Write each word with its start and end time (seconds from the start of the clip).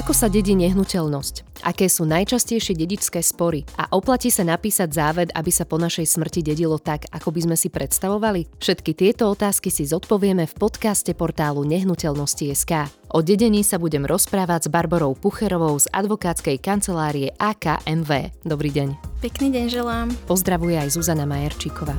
Ako 0.00 0.16
sa 0.16 0.32
dedí 0.32 0.56
nehnuteľnosť? 0.56 1.60
Aké 1.60 1.84
sú 1.92 2.08
najčastejšie 2.08 2.72
dedičské 2.72 3.20
spory? 3.20 3.68
A 3.76 3.84
oplatí 3.92 4.32
sa 4.32 4.48
napísať 4.48 4.96
záved, 4.96 5.28
aby 5.36 5.52
sa 5.52 5.68
po 5.68 5.76
našej 5.76 6.08
smrti 6.08 6.40
dedilo 6.40 6.80
tak, 6.80 7.04
ako 7.12 7.28
by 7.28 7.44
sme 7.44 7.56
si 7.60 7.68
predstavovali? 7.68 8.48
Všetky 8.64 8.96
tieto 8.96 9.28
otázky 9.28 9.68
si 9.68 9.84
zodpovieme 9.84 10.48
v 10.48 10.54
podcaste 10.56 11.12
portálu 11.12 11.68
Nehnuteľnosti.sk. 11.68 12.88
O 13.12 13.20
dedení 13.20 13.60
sa 13.60 13.76
budem 13.76 14.08
rozprávať 14.08 14.66
s 14.66 14.72
Barborou 14.72 15.12
Pucherovou 15.12 15.76
z 15.76 15.84
advokátskej 15.92 16.56
kancelárie 16.64 17.36
AKMV. 17.36 18.40
Dobrý 18.40 18.72
deň. 18.72 19.20
Pekný 19.20 19.52
deň 19.52 19.64
želám. 19.68 20.08
Pozdravuje 20.24 20.80
aj 20.80 20.96
Zuzana 20.96 21.28
Majerčíková. 21.28 21.92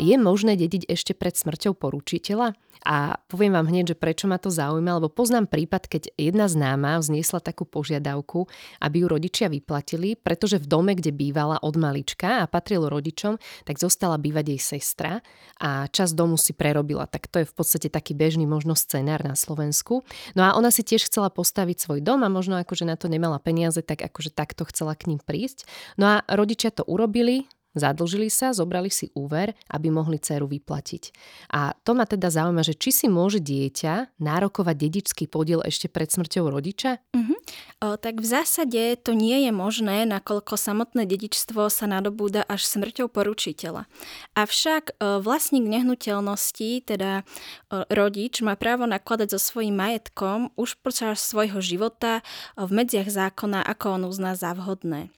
Je 0.00 0.16
možné 0.16 0.56
dediť 0.56 0.88
ešte 0.88 1.12
pred 1.12 1.36
smrťou 1.36 1.76
poručiteľa? 1.76 2.56
A 2.86 3.20
poviem 3.28 3.52
vám 3.52 3.68
hneď, 3.68 3.92
že 3.92 3.96
prečo 3.96 4.24
ma 4.24 4.40
to 4.40 4.48
zaujíma, 4.48 5.00
lebo 5.00 5.12
poznám 5.12 5.48
prípad, 5.50 5.88
keď 5.90 6.02
jedna 6.16 6.48
známa 6.48 6.96
vzniesla 7.00 7.44
takú 7.44 7.68
požiadavku, 7.68 8.48
aby 8.80 9.02
ju 9.02 9.06
rodičia 9.10 9.52
vyplatili, 9.52 10.16
pretože 10.16 10.56
v 10.56 10.68
dome, 10.68 10.92
kde 10.96 11.12
bývala 11.12 11.60
od 11.60 11.76
malička 11.76 12.44
a 12.44 12.48
patril 12.48 12.88
rodičom, 12.88 13.36
tak 13.68 13.76
zostala 13.76 14.16
bývať 14.16 14.54
jej 14.56 14.60
sestra 14.60 15.20
a 15.60 15.88
čas 15.92 16.16
domu 16.16 16.40
si 16.40 16.56
prerobila. 16.56 17.04
Tak 17.04 17.28
to 17.28 17.42
je 17.42 17.46
v 17.48 17.54
podstate 17.56 17.88
taký 17.92 18.16
bežný 18.16 18.48
možno 18.48 18.72
scenár 18.78 19.24
na 19.24 19.36
Slovensku. 19.36 20.06
No 20.32 20.46
a 20.46 20.56
ona 20.56 20.72
si 20.72 20.84
tiež 20.88 21.04
chcela 21.04 21.28
postaviť 21.28 21.84
svoj 21.84 22.00
dom 22.00 22.24
a 22.24 22.32
možno 22.32 22.56
akože 22.60 22.88
na 22.88 22.96
to 22.96 23.12
nemala 23.12 23.36
peniaze, 23.42 23.80
tak 23.84 24.00
akože 24.00 24.32
takto 24.32 24.64
chcela 24.68 24.96
k 24.96 25.10
ním 25.12 25.20
prísť. 25.20 25.68
No 26.00 26.20
a 26.20 26.24
rodičia 26.32 26.72
to 26.72 26.86
urobili, 26.86 27.44
Zadlžili 27.76 28.32
sa, 28.32 28.56
zobrali 28.56 28.88
si 28.88 29.12
úver, 29.12 29.52
aby 29.68 29.92
mohli 29.92 30.16
dceru 30.16 30.48
vyplatiť. 30.48 31.12
A 31.52 31.76
to 31.84 31.92
ma 31.92 32.08
teda 32.08 32.32
zaujíma, 32.32 32.64
že 32.64 32.72
či 32.72 32.88
si 32.88 33.06
môže 33.06 33.36
dieťa 33.36 34.16
nárokovať 34.16 34.76
dedičský 34.80 35.24
podiel 35.28 35.60
ešte 35.60 35.92
pred 35.92 36.08
smrťou 36.08 36.48
rodiča? 36.48 37.04
Uh-huh. 37.12 37.36
O, 37.84 38.00
tak 38.00 38.24
v 38.24 38.26
zásade 38.26 38.96
to 39.04 39.12
nie 39.12 39.44
je 39.44 39.52
možné, 39.52 40.08
nakoľko 40.08 40.56
samotné 40.56 41.04
dedičstvo 41.04 41.68
sa 41.68 41.84
nadobúda 41.84 42.48
až 42.48 42.64
smrťou 42.64 43.12
poručiteľa. 43.12 43.84
Avšak 44.32 44.96
o, 44.96 45.20
vlastník 45.20 45.68
nehnuteľnosti, 45.68 46.88
teda 46.88 47.28
o, 47.68 47.84
rodič, 47.92 48.40
má 48.40 48.56
právo 48.56 48.88
nakladať 48.88 49.36
so 49.36 49.40
svojím 49.52 49.76
majetkom 49.76 50.48
už 50.56 50.80
počas 50.80 51.20
svojho 51.20 51.60
života 51.60 52.24
v 52.56 52.72
medziach 52.72 53.12
zákona, 53.12 53.60
ako 53.68 54.00
on 54.00 54.02
uzná 54.08 54.32
za 54.32 54.56
vhodné. 54.56 55.12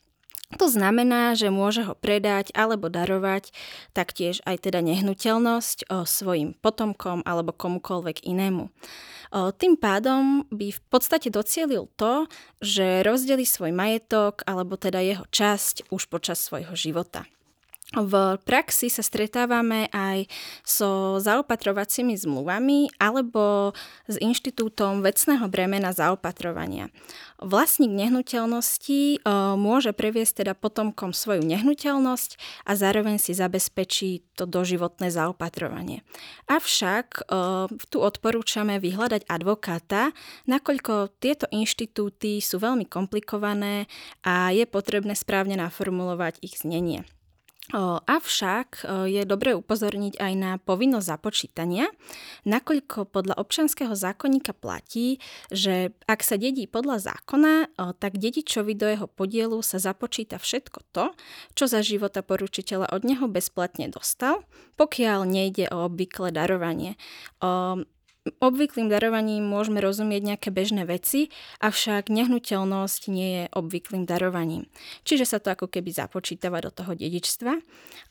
To 0.56 0.64
znamená, 0.64 1.36
že 1.36 1.52
môže 1.52 1.84
ho 1.84 1.92
predať 1.92 2.56
alebo 2.56 2.88
darovať 2.88 3.52
taktiež 3.92 4.40
aj 4.48 4.64
teda 4.64 4.80
nehnuteľnosť 4.80 5.92
o 5.92 6.08
svojim 6.08 6.56
potomkom 6.56 7.20
alebo 7.28 7.52
komukolvek 7.52 8.24
inému. 8.24 8.72
O, 8.72 9.52
tým 9.52 9.76
pádom 9.76 10.48
by 10.48 10.72
v 10.72 10.80
podstate 10.88 11.28
docielil 11.28 11.92
to, 12.00 12.24
že 12.64 13.04
rozdeli 13.04 13.44
svoj 13.44 13.76
majetok 13.76 14.40
alebo 14.48 14.80
teda 14.80 15.04
jeho 15.04 15.28
časť 15.28 15.92
už 15.92 16.08
počas 16.08 16.40
svojho 16.40 16.72
života. 16.72 17.28
V 17.88 18.36
praxi 18.44 18.92
sa 18.92 19.00
stretávame 19.00 19.88
aj 19.96 20.28
so 20.60 21.16
zaopatrovacími 21.24 22.20
zmluvami 22.20 22.92
alebo 23.00 23.72
s 24.04 24.20
inštitútom 24.20 25.00
vecného 25.00 25.48
bremena 25.48 25.96
zaopatrovania. 25.96 26.92
Vlastník 27.40 27.88
nehnuteľnosti 27.88 29.24
môže 29.56 29.96
previesť 29.96 30.44
teda 30.44 30.52
potomkom 30.52 31.16
svoju 31.16 31.40
nehnuteľnosť 31.48 32.36
a 32.68 32.76
zároveň 32.76 33.16
si 33.16 33.32
zabezpečí 33.32 34.36
to 34.36 34.44
doživotné 34.44 35.08
zaopatrovanie. 35.08 36.04
Avšak 36.44 37.24
tu 37.88 37.98
odporúčame 38.04 38.76
vyhľadať 38.84 39.24
advokáta, 39.32 40.12
nakoľko 40.44 41.16
tieto 41.24 41.48
inštitúty 41.48 42.44
sú 42.44 42.60
veľmi 42.60 42.84
komplikované 42.84 43.88
a 44.20 44.52
je 44.52 44.68
potrebné 44.68 45.16
správne 45.16 45.56
naformulovať 45.56 46.44
ich 46.44 46.60
znenie. 46.60 47.08
Avšak 47.74 48.88
je 49.12 49.22
dobré 49.28 49.52
upozorniť 49.52 50.16
aj 50.16 50.32
na 50.40 50.56
povinnosť 50.56 51.04
započítania, 51.04 51.92
nakoľko 52.48 53.04
podľa 53.12 53.36
občanského 53.36 53.92
zákonníka 53.92 54.56
platí, 54.56 55.20
že 55.52 55.92
ak 56.08 56.24
sa 56.24 56.40
dedí 56.40 56.64
podľa 56.64 57.12
zákona, 57.12 57.76
tak 58.00 58.16
dedičovi 58.16 58.72
do 58.72 58.88
jeho 58.88 59.04
podielu 59.04 59.60
sa 59.60 59.76
započíta 59.76 60.40
všetko 60.40 60.80
to, 60.96 61.12
čo 61.52 61.68
za 61.68 61.84
života 61.84 62.24
poručiteľa 62.24 62.88
od 62.88 63.04
neho 63.04 63.28
bezplatne 63.28 63.92
dostal, 63.92 64.48
pokiaľ 64.80 65.28
nejde 65.28 65.68
o 65.68 65.92
obvyklé 65.92 66.32
darovanie. 66.32 66.96
Obvyklým 68.38 68.92
darovaním 68.92 69.48
môžeme 69.48 69.80
rozumieť 69.80 70.22
nejaké 70.34 70.48
bežné 70.52 70.84
veci, 70.84 71.32
avšak 71.64 72.12
nehnuteľnosť 72.12 73.02
nie 73.08 73.28
je 73.40 73.44
obvyklým 73.56 74.04
darovaním. 74.04 74.68
Čiže 75.08 75.24
sa 75.24 75.38
to 75.40 75.52
ako 75.54 75.72
keby 75.72 75.88
započítava 75.90 76.60
do 76.60 76.68
toho 76.68 76.92
dedičstva. 76.92 77.52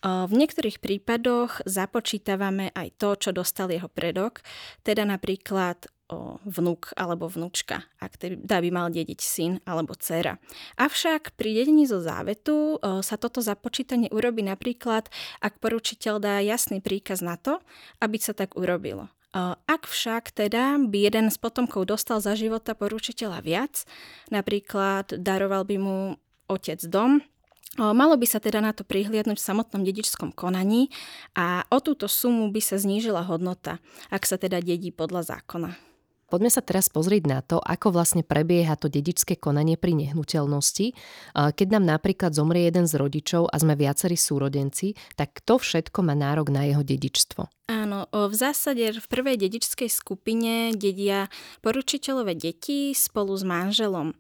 V 0.04 0.34
niektorých 0.34 0.82
prípadoch 0.82 1.62
započítavame 1.68 2.74
aj 2.74 2.98
to, 2.98 3.10
čo 3.18 3.30
dostal 3.36 3.70
jeho 3.70 3.88
predok, 3.92 4.42
teda 4.82 5.06
napríklad 5.06 5.90
o 6.08 6.40
vnúk 6.48 6.96
alebo 6.96 7.28
vnúčka, 7.28 7.84
ak 8.00 8.16
teda 8.16 8.64
by 8.64 8.70
mal 8.72 8.88
dediť 8.88 9.20
syn 9.20 9.60
alebo 9.68 9.92
dcera. 9.92 10.40
Avšak 10.80 11.36
pri 11.36 11.52
dedení 11.52 11.84
zo 11.84 12.00
závetu 12.00 12.80
sa 12.80 13.20
toto 13.20 13.44
započítanie 13.44 14.08
urobí 14.16 14.40
napríklad, 14.40 15.12
ak 15.44 15.60
poručiteľ 15.60 16.16
dá 16.24 16.40
jasný 16.40 16.80
príkaz 16.80 17.20
na 17.20 17.36
to, 17.36 17.60
aby 18.00 18.16
sa 18.24 18.32
tak 18.32 18.56
urobilo. 18.56 19.12
Ak 19.36 19.90
však 19.90 20.32
teda 20.32 20.80
by 20.80 20.98
jeden 21.12 21.28
z 21.28 21.38
potomkov 21.42 21.90
dostal 21.90 22.24
za 22.24 22.34
života 22.34 22.74
poručiteľa 22.74 23.44
viac, 23.44 23.84
napríklad 24.32 25.20
daroval 25.20 25.68
by 25.68 25.76
mu 25.80 25.98
otec 26.48 26.80
dom, 26.88 27.22
Malo 27.78 28.18
by 28.18 28.26
sa 28.26 28.42
teda 28.42 28.58
na 28.58 28.74
to 28.74 28.82
prihliadnúť 28.82 29.38
v 29.38 29.48
samotnom 29.54 29.86
dedičskom 29.86 30.34
konaní 30.34 30.90
a 31.38 31.62
o 31.70 31.78
túto 31.78 32.10
sumu 32.10 32.50
by 32.50 32.58
sa 32.58 32.82
znížila 32.82 33.22
hodnota, 33.30 33.78
ak 34.10 34.26
sa 34.26 34.42
teda 34.42 34.66
dedí 34.66 34.90
podľa 34.90 35.38
zákona. 35.38 35.78
Poďme 36.28 36.52
sa 36.52 36.60
teraz 36.60 36.92
pozrieť 36.92 37.24
na 37.24 37.40
to, 37.40 37.56
ako 37.64 37.96
vlastne 37.96 38.20
prebieha 38.20 38.76
to 38.76 38.92
dedičské 38.92 39.40
konanie 39.40 39.80
pri 39.80 39.96
nehnuteľnosti. 39.96 40.92
Keď 41.32 41.68
nám 41.72 41.88
napríklad 41.88 42.36
zomrie 42.36 42.68
jeden 42.68 42.84
z 42.84 43.00
rodičov 43.00 43.48
a 43.48 43.56
sme 43.56 43.80
viacerí 43.80 44.20
súrodenci, 44.20 44.92
tak 45.16 45.40
kto 45.40 45.56
všetko 45.56 46.04
má 46.04 46.20
nárok 46.20 46.52
na 46.52 46.68
jeho 46.68 46.84
dedičstvo? 46.84 47.48
Áno, 47.72 47.87
v 48.12 48.34
zásade 48.34 48.96
v 48.98 49.08
prvej 49.08 49.38
dedičskej 49.38 49.90
skupine 49.92 50.72
dedia 50.74 51.32
poručiteľové 51.62 52.36
deti 52.36 52.92
spolu 52.92 53.34
s 53.38 53.44
manželom. 53.44 54.16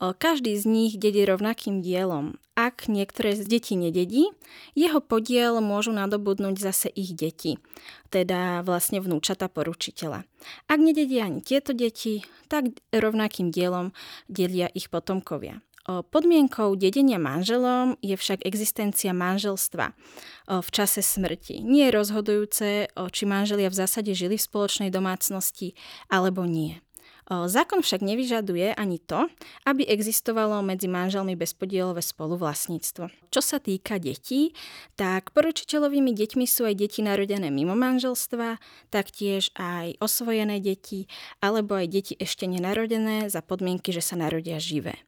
Každý 0.00 0.56
z 0.56 0.64
nich 0.64 0.92
dedí 0.96 1.28
rovnakým 1.28 1.84
dielom. 1.84 2.40
Ak 2.56 2.88
niektoré 2.88 3.36
z 3.36 3.44
detí 3.44 3.76
nededí, 3.76 4.32
jeho 4.72 5.00
podiel 5.04 5.60
môžu 5.60 5.92
nadobudnúť 5.92 6.56
zase 6.56 6.88
ich 6.88 7.12
deti, 7.12 7.60
teda 8.08 8.64
vlastne 8.64 9.04
vnúčata 9.04 9.52
poručiteľa. 9.52 10.24
Ak 10.72 10.78
nededia 10.80 11.28
ani 11.28 11.44
tieto 11.44 11.76
deti, 11.76 12.24
tak 12.48 12.80
rovnakým 12.96 13.52
dielom 13.52 13.92
delia 14.28 14.72
ich 14.72 14.88
potomkovia. 14.88 15.60
Podmienkou 15.88 16.76
dedenia 16.76 17.16
manželom 17.16 17.96
je 18.04 18.12
však 18.12 18.44
existencia 18.44 19.16
manželstva 19.16 19.96
v 20.60 20.68
čase 20.68 21.00
smrti. 21.00 21.64
Nie 21.64 21.88
je 21.88 21.96
rozhodujúce, 21.96 22.68
či 22.92 23.22
manželia 23.24 23.72
v 23.72 23.78
zásade 23.80 24.12
žili 24.12 24.36
v 24.36 24.44
spoločnej 24.44 24.92
domácnosti 24.92 25.72
alebo 26.12 26.44
nie. 26.44 26.78
Zákon 27.30 27.78
však 27.78 28.02
nevyžaduje 28.02 28.74
ani 28.74 28.98
to, 28.98 29.30
aby 29.62 29.86
existovalo 29.86 30.66
medzi 30.66 30.90
manželmi 30.90 31.38
bezpodielové 31.38 32.02
spoluvlastníctvo. 32.02 33.30
Čo 33.30 33.38
sa 33.38 33.62
týka 33.62 34.02
detí, 34.02 34.50
tak 34.98 35.30
poručiteľovými 35.30 36.10
deťmi 36.10 36.42
sú 36.42 36.66
aj 36.66 36.74
deti 36.74 37.06
narodené 37.06 37.54
mimo 37.54 37.78
manželstva, 37.78 38.58
taktiež 38.90 39.54
aj 39.54 40.02
osvojené 40.02 40.58
deti, 40.58 41.06
alebo 41.38 41.78
aj 41.78 41.86
deti 41.86 42.14
ešte 42.18 42.50
nenarodené 42.50 43.30
za 43.30 43.46
podmienky, 43.46 43.94
že 43.94 44.02
sa 44.02 44.18
narodia 44.18 44.58
živé. 44.58 44.98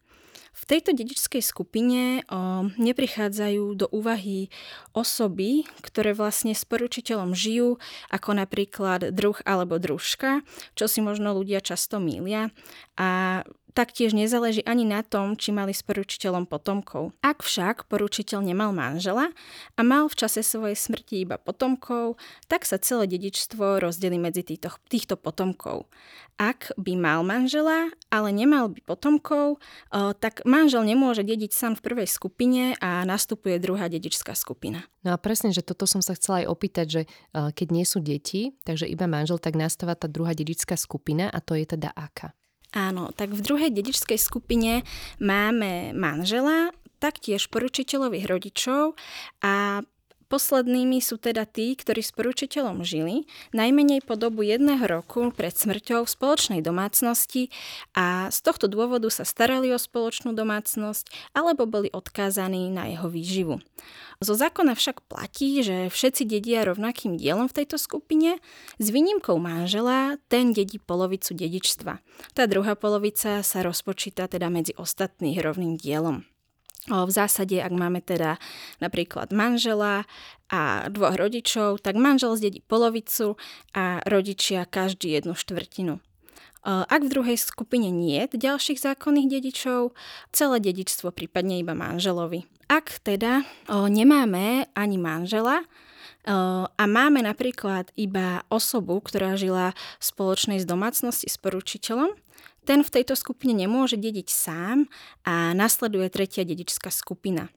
V 0.53 0.63
tejto 0.69 0.93
dedičskej 0.93 1.41
skupine 1.41 2.23
o, 2.29 2.69
neprichádzajú 2.77 3.65
do 3.75 3.87
úvahy 3.89 4.53
osoby, 4.93 5.65
ktoré 5.81 6.13
vlastne 6.13 6.53
s 6.53 6.63
poručiteľom 6.69 7.33
žijú, 7.33 7.81
ako 8.13 8.31
napríklad 8.37 9.17
druh 9.17 9.41
alebo 9.49 9.81
družka, 9.81 10.45
čo 10.77 10.85
si 10.87 11.01
možno 11.01 11.33
ľudia 11.33 11.65
často 11.65 11.99
mília. 11.99 12.53
A 13.01 13.43
Taktiež 13.73 14.13
nezáleží 14.13 14.61
ani 14.69 14.85
na 14.85 15.01
tom, 15.01 15.33
či 15.33 15.49
mali 15.49 15.73
s 15.73 15.81
poručiteľom 15.81 16.45
potomkov. 16.45 17.17
Ak 17.25 17.41
však 17.41 17.89
poručiteľ 17.89 18.45
nemal 18.45 18.77
manžela 18.77 19.33
a 19.77 19.81
mal 19.81 20.13
v 20.13 20.19
čase 20.21 20.45
svojej 20.45 20.77
smrti 20.77 21.25
iba 21.25 21.41
potomkov, 21.41 22.21
tak 22.53 22.69
sa 22.69 22.77
celé 22.77 23.09
dedičstvo 23.09 23.81
rozdeli 23.81 24.21
medzi 24.21 24.45
týchto, 24.45 24.77
týchto 24.93 25.17
potomkov. 25.17 25.89
Ak 26.37 26.69
by 26.77 27.01
mal 27.01 27.25
manžela, 27.25 27.89
ale 28.13 28.29
nemal 28.33 28.69
by 28.69 28.85
potomkov, 28.85 29.57
tak 30.21 30.45
manžel 30.45 30.85
nemôže 30.85 31.25
dediť 31.25 31.53
sám 31.53 31.73
v 31.81 31.85
prvej 31.85 32.09
skupine 32.09 32.77
a 32.77 33.09
nastupuje 33.09 33.57
druhá 33.57 33.89
dedičská 33.89 34.37
skupina. 34.37 34.85
No 35.01 35.17
a 35.17 35.19
presne, 35.21 35.49
že 35.55 35.65
toto 35.65 35.89
som 35.89 36.05
sa 36.05 36.13
chcela 36.13 36.45
aj 36.45 36.51
opýtať, 36.53 36.87
že 36.89 37.03
keď 37.33 37.69
nie 37.73 37.89
sú 37.89 38.05
deti, 38.05 38.53
takže 38.69 38.85
iba 38.85 39.09
manžel, 39.09 39.41
tak 39.41 39.57
nastáva 39.57 39.97
tá 39.97 40.13
druhá 40.13 40.37
dedičská 40.37 40.77
skupina 40.77 41.33
a 41.33 41.41
to 41.41 41.57
je 41.57 41.65
teda 41.65 41.89
aká? 41.97 42.37
Áno, 42.73 43.13
tak 43.13 43.37
v 43.37 43.45
druhej 43.45 43.71
dedičskej 43.71 44.17
skupine 44.17 44.81
máme 45.21 45.93
manžela, 45.93 46.73
taktiež 47.03 47.51
poručiteľových 47.51 48.31
rodičov 48.31 48.95
a 49.43 49.83
Poslednými 50.33 51.05
sú 51.05 51.21
teda 51.21 51.45
tí, 51.45 51.77
ktorí 51.77 52.01
s 52.01 52.09
poručiteľom 52.17 52.81
žili, 52.89 53.29
najmenej 53.53 54.01
po 54.01 54.17
dobu 54.17 54.41
jedného 54.49 54.81
roku 54.89 55.29
pred 55.29 55.53
smrťou 55.53 56.09
v 56.09 56.15
spoločnej 56.17 56.65
domácnosti 56.65 57.53
a 57.93 58.33
z 58.33 58.39
tohto 58.41 58.65
dôvodu 58.65 59.13
sa 59.13 59.29
starali 59.29 59.69
o 59.69 59.77
spoločnú 59.77 60.33
domácnosť 60.33 61.37
alebo 61.37 61.69
boli 61.69 61.93
odkázaní 61.93 62.73
na 62.73 62.89
jeho 62.89 63.13
výživu. 63.13 63.61
Zo 64.25 64.33
zákona 64.33 64.73
však 64.73 65.05
platí, 65.05 65.61
že 65.61 65.93
všetci 65.93 66.25
dedia 66.25 66.65
rovnakým 66.65 67.21
dielom 67.21 67.53
v 67.53 67.61
tejto 67.61 67.77
skupine, 67.77 68.41
s 68.81 68.87
výnimkou 68.89 69.37
manžela, 69.37 70.17
ten 70.33 70.57
dedí 70.57 70.81
polovicu 70.81 71.37
dedičstva. 71.37 72.01
Tá 72.33 72.49
druhá 72.49 72.73
polovica 72.73 73.45
sa 73.45 73.59
rozpočíta 73.61 74.33
teda 74.33 74.49
medzi 74.49 74.73
ostatných 74.81 75.45
rovným 75.45 75.77
dielom. 75.77 76.25
V 76.91 77.11
zásade, 77.15 77.63
ak 77.63 77.71
máme 77.71 78.03
teda 78.03 78.43
napríklad 78.83 79.31
manžela 79.31 80.03
a 80.51 80.91
dvoch 80.91 81.15
rodičov, 81.15 81.79
tak 81.79 81.95
manžel 81.95 82.35
zdedí 82.35 82.59
polovicu 82.67 83.39
a 83.71 84.03
rodičia 84.03 84.67
každý 84.67 85.15
jednu 85.15 85.39
štvrtinu. 85.39 86.03
Ak 86.67 87.03
v 87.03 87.11
druhej 87.11 87.39
skupine 87.39 87.91
nie 87.91 88.27
ďalších 88.27 88.83
zákonných 88.83 89.31
dedičov, 89.31 89.95
celé 90.35 90.57
dedičstvo 90.63 91.15
prípadne 91.15 91.63
iba 91.63 91.75
manželovi. 91.75 92.47
Ak 92.67 93.03
teda 93.03 93.47
nemáme 93.71 94.71
ani 94.75 94.99
manžela, 94.99 95.63
a 96.23 96.85
máme 96.87 97.19
napríklad 97.27 97.91
iba 97.99 98.47
osobu, 98.47 99.03
ktorá 99.03 99.35
žila 99.35 99.75
v 99.99 100.05
spoločnej 100.07 100.63
z 100.63 100.67
domácnosti 100.71 101.27
s 101.27 101.35
poručiteľom, 101.35 102.15
ten 102.63 102.87
v 102.87 102.91
tejto 102.91 103.19
skupine 103.19 103.55
nemôže 103.55 103.99
dediť 103.99 104.29
sám 104.31 104.87
a 105.27 105.51
nasleduje 105.53 106.07
tretia 106.13 106.47
dedičská 106.47 106.91
skupina. 106.95 107.51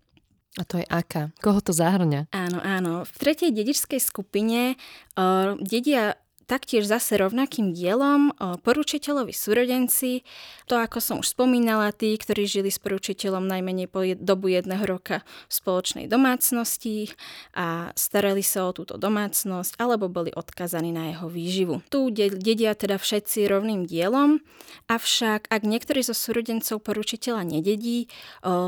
A 0.56 0.64
to 0.64 0.80
je 0.80 0.88
aká? 0.88 1.36
Koho 1.44 1.60
to 1.60 1.76
zahrňa? 1.76 2.32
Áno, 2.32 2.64
áno. 2.64 2.94
V 3.04 3.16
tretej 3.20 3.52
dedičskej 3.52 4.00
skupine 4.00 4.80
uh, 5.20 5.60
dedia 5.60 6.16
taktiež 6.46 6.86
zase 6.86 7.18
rovnakým 7.18 7.74
dielom 7.74 8.32
poručiteľovi 8.40 9.34
súrodenci, 9.34 10.22
to 10.70 10.78
ako 10.78 10.98
som 11.02 11.16
už 11.22 11.34
spomínala, 11.34 11.90
tí, 11.92 12.14
ktorí 12.14 12.46
žili 12.46 12.70
s 12.70 12.78
poručiteľom 12.78 13.46
najmenej 13.46 13.90
po 13.90 14.06
dobu 14.18 14.54
jedného 14.54 14.86
roka 14.86 15.26
v 15.50 15.54
spoločnej 15.54 16.06
domácnosti 16.06 17.10
a 17.58 17.90
starali 17.98 18.46
sa 18.46 18.70
o 18.70 18.76
túto 18.78 18.98
domácnosť 19.02 19.82
alebo 19.82 20.08
boli 20.08 20.30
odkazaní 20.30 20.94
na 20.94 21.14
jeho 21.14 21.28
výživu. 21.28 21.82
Tu 21.90 22.14
dedia 22.14 22.78
teda 22.78 23.02
všetci 23.02 23.50
rovným 23.50 23.90
dielom, 23.90 24.40
avšak 24.86 25.50
ak 25.50 25.62
niektorý 25.66 26.06
zo 26.06 26.14
súrodencov 26.14 26.86
poručiteľa 26.86 27.42
nededí, 27.42 28.08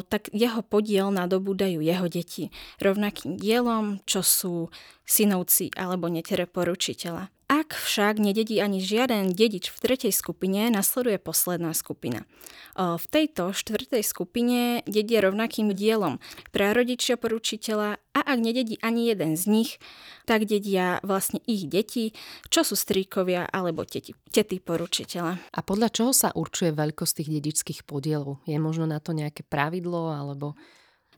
tak 0.10 0.34
jeho 0.34 0.66
podiel 0.66 1.14
nadobúdajú 1.14 1.80
jeho 1.82 2.08
deti 2.10 2.50
rovnakým 2.82 3.38
dielom, 3.38 4.02
čo 4.10 4.26
sú 4.26 4.74
synovci 5.08 5.72
alebo 5.78 6.10
netere 6.10 6.50
poručiteľa. 6.50 7.37
Ak 7.48 7.80
však 7.80 8.20
nededí 8.20 8.60
ani 8.60 8.84
žiaden 8.84 9.32
dedič 9.32 9.72
v 9.72 9.80
tretej 9.80 10.12
skupine, 10.12 10.68
nasleduje 10.68 11.16
posledná 11.16 11.72
skupina. 11.72 12.28
V 12.76 13.06
tejto 13.08 13.56
štvrtej 13.56 14.04
skupine 14.04 14.84
dedia 14.84 15.24
rovnakým 15.24 15.72
dielom 15.72 16.20
prarodičia 16.52 17.16
poručiteľa 17.16 18.04
a 18.12 18.20
ak 18.20 18.40
nededí 18.44 18.76
ani 18.84 19.08
jeden 19.08 19.40
z 19.40 19.48
nich, 19.48 19.72
tak 20.28 20.44
dedia 20.44 21.00
vlastne 21.08 21.40
ich 21.48 21.72
deti, 21.72 22.12
čo 22.52 22.68
sú 22.68 22.76
stríkovia 22.76 23.48
alebo 23.48 23.88
teti, 23.88 24.12
tety 24.28 24.60
poručiteľa. 24.60 25.56
A 25.56 25.60
podľa 25.64 25.88
čoho 25.88 26.12
sa 26.12 26.36
určuje 26.36 26.76
veľkosť 26.76 27.24
tých 27.24 27.32
dedičských 27.40 27.82
podielov? 27.88 28.44
Je 28.44 28.60
možno 28.60 28.92
na 28.92 29.00
to 29.00 29.16
nejaké 29.16 29.48
pravidlo 29.48 30.12
alebo 30.12 30.60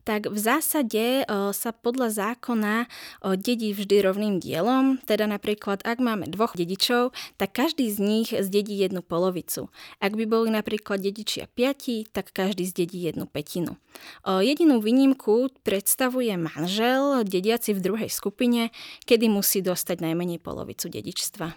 tak 0.09 0.25
v 0.25 0.41
zásade 0.41 1.21
sa 1.53 1.69
podľa 1.69 2.09
zákona 2.09 2.89
dedí 3.38 3.77
vždy 3.77 4.01
rovným 4.01 4.41
dielom, 4.41 4.97
teda 5.06 5.29
napríklad 5.29 5.85
ak 5.85 6.01
máme 6.01 6.25
dvoch 6.33 6.57
dedičov, 6.57 7.13
tak 7.38 7.53
každý 7.53 7.94
z 7.94 7.97
nich 8.01 8.29
zdedí 8.33 8.73
jednu 8.73 9.06
polovicu. 9.06 9.69
Ak 10.01 10.17
by 10.17 10.25
boli 10.25 10.50
napríklad 10.50 10.97
dedičia 11.06 11.45
piati, 11.45 12.09
tak 12.09 12.33
každý 12.33 12.65
zdedí 12.65 13.06
jednu 13.06 13.29
petinu. 13.29 13.77
Jedinú 14.25 14.81
výnimku 14.81 15.53
predstavuje 15.61 16.33
manžel, 16.41 17.21
dediaci 17.21 17.77
v 17.77 17.83
druhej 17.85 18.09
skupine, 18.09 18.73
kedy 19.06 19.29
musí 19.29 19.61
dostať 19.61 20.01
najmenej 20.01 20.41
polovicu 20.41 20.89
dedičstva. 20.89 21.53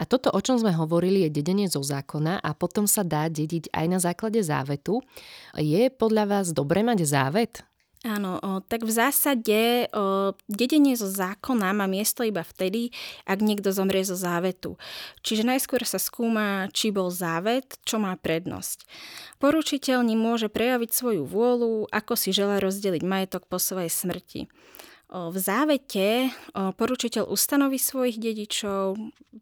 A 0.00 0.08
toto, 0.08 0.32
o 0.32 0.40
čom 0.40 0.56
sme 0.56 0.72
hovorili, 0.72 1.28
je 1.28 1.36
dedenie 1.36 1.68
zo 1.68 1.84
zákona 1.84 2.40
a 2.40 2.56
potom 2.56 2.88
sa 2.88 3.04
dá 3.04 3.28
dediť 3.28 3.68
aj 3.76 3.86
na 3.92 4.00
základe 4.00 4.40
závetu. 4.40 5.04
Je 5.52 5.92
podľa 5.92 6.24
vás 6.24 6.56
dobre 6.56 6.80
mať 6.80 7.04
závet? 7.04 7.60
Áno, 8.00 8.40
o, 8.40 8.64
tak 8.64 8.88
v 8.88 8.96
zásade 8.96 9.92
o, 9.92 10.32
dedenie 10.48 10.96
zo 10.96 11.04
zákona 11.04 11.76
má 11.76 11.84
miesto 11.84 12.24
iba 12.24 12.40
vtedy, 12.40 12.96
ak 13.28 13.44
niekto 13.44 13.76
zomrie 13.76 14.00
zo 14.08 14.16
závetu. 14.16 14.80
Čiže 15.20 15.44
najskôr 15.44 15.84
sa 15.84 16.00
skúma, 16.00 16.72
či 16.72 16.96
bol 16.96 17.12
závet, 17.12 17.76
čo 17.84 18.00
má 18.00 18.16
prednosť. 18.16 18.88
Poručiteľ 19.36 20.00
ním 20.00 20.24
môže 20.24 20.48
prejaviť 20.48 20.90
svoju 20.96 21.28
vôľu, 21.28 21.92
ako 21.92 22.16
si 22.16 22.32
žela 22.32 22.56
rozdeliť 22.64 23.04
majetok 23.04 23.44
po 23.44 23.60
svojej 23.60 23.92
smrti. 23.92 24.48
V 25.10 25.36
závete 25.42 26.30
poručiteľ 26.54 27.26
ustanoví 27.26 27.82
svojich 27.82 28.22
dedičov, 28.22 28.94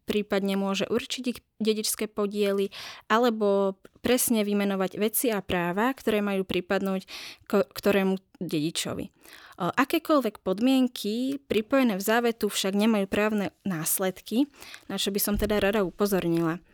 prípadne 0.09 0.57
môže 0.57 0.89
určiť 0.89 1.25
ich 1.29 1.45
dedičské 1.61 2.09
podiely 2.09 2.73
alebo 3.05 3.77
presne 4.01 4.49
vymenovať 4.49 4.97
veci 4.97 5.29
a 5.29 5.45
práva, 5.45 5.93
ktoré 5.93 6.25
majú 6.25 6.49
pripadnúť 6.49 7.05
ktorému 7.53 8.17
dedičovi. 8.41 9.13
Akékoľvek 9.59 10.41
podmienky 10.41 11.43
pripojené 11.51 12.01
v 12.01 12.07
závetu 12.07 12.49
však 12.49 12.73
nemajú 12.73 13.05
právne 13.11 13.53
následky, 13.69 14.49
na 14.89 14.97
čo 14.97 15.13
by 15.13 15.21
som 15.21 15.35
teda 15.37 15.61
rada 15.61 15.85
upozornila. 15.85 16.65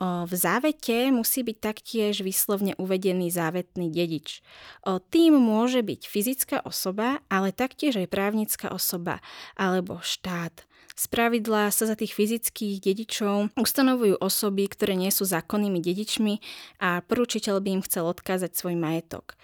V 0.00 0.32
závete 0.32 1.12
musí 1.12 1.44
byť 1.44 1.56
taktiež 1.60 2.24
vyslovne 2.24 2.72
uvedený 2.80 3.28
závetný 3.28 3.92
dedič. 3.92 4.40
Tým 4.84 5.36
môže 5.36 5.84
byť 5.84 6.08
fyzická 6.08 6.56
osoba, 6.64 7.20
ale 7.28 7.52
taktiež 7.52 8.00
aj 8.00 8.08
právnická 8.08 8.72
osoba 8.72 9.20
alebo 9.60 10.00
štát. 10.00 10.64
Z 10.96 11.04
pravidla 11.08 11.72
sa 11.72 11.88
za 11.88 11.96
tých 11.96 12.12
fyzických 12.12 12.80
dedičov 12.80 13.56
ustanovujú 13.56 14.20
osoby, 14.20 14.68
ktoré 14.68 14.96
nie 14.96 15.08
sú 15.08 15.24
zákonnými 15.28 15.80
dedičmi 15.80 16.40
a 16.80 17.00
poručiteľ 17.04 17.60
by 17.60 17.68
im 17.80 17.82
chcel 17.84 18.04
odkázať 18.08 18.52
svoj 18.52 18.76
majetok. 18.76 19.36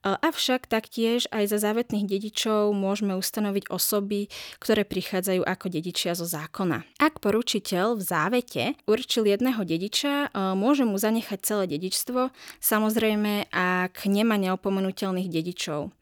Avšak 0.00 0.64
taktiež 0.64 1.28
aj 1.28 1.52
za 1.52 1.60
závetných 1.60 2.08
dedičov 2.08 2.72
môžeme 2.72 3.20
ustanoviť 3.20 3.68
osoby, 3.68 4.32
ktoré 4.56 4.88
prichádzajú 4.88 5.44
ako 5.44 5.66
dedičia 5.68 6.16
zo 6.16 6.24
zákona. 6.24 6.88
Ak 6.96 7.20
poručiteľ 7.20 8.00
v 8.00 8.02
závete 8.02 8.62
určil 8.88 9.28
jedného 9.28 9.60
dediča, 9.60 10.32
môže 10.56 10.88
mu 10.88 10.96
zanechať 10.96 11.38
celé 11.44 11.64
dedičstvo, 11.68 12.32
samozrejme 12.64 13.52
ak 13.52 14.08
nemá 14.08 14.40
neopomenutelných 14.40 15.28
dedičov. 15.28 15.92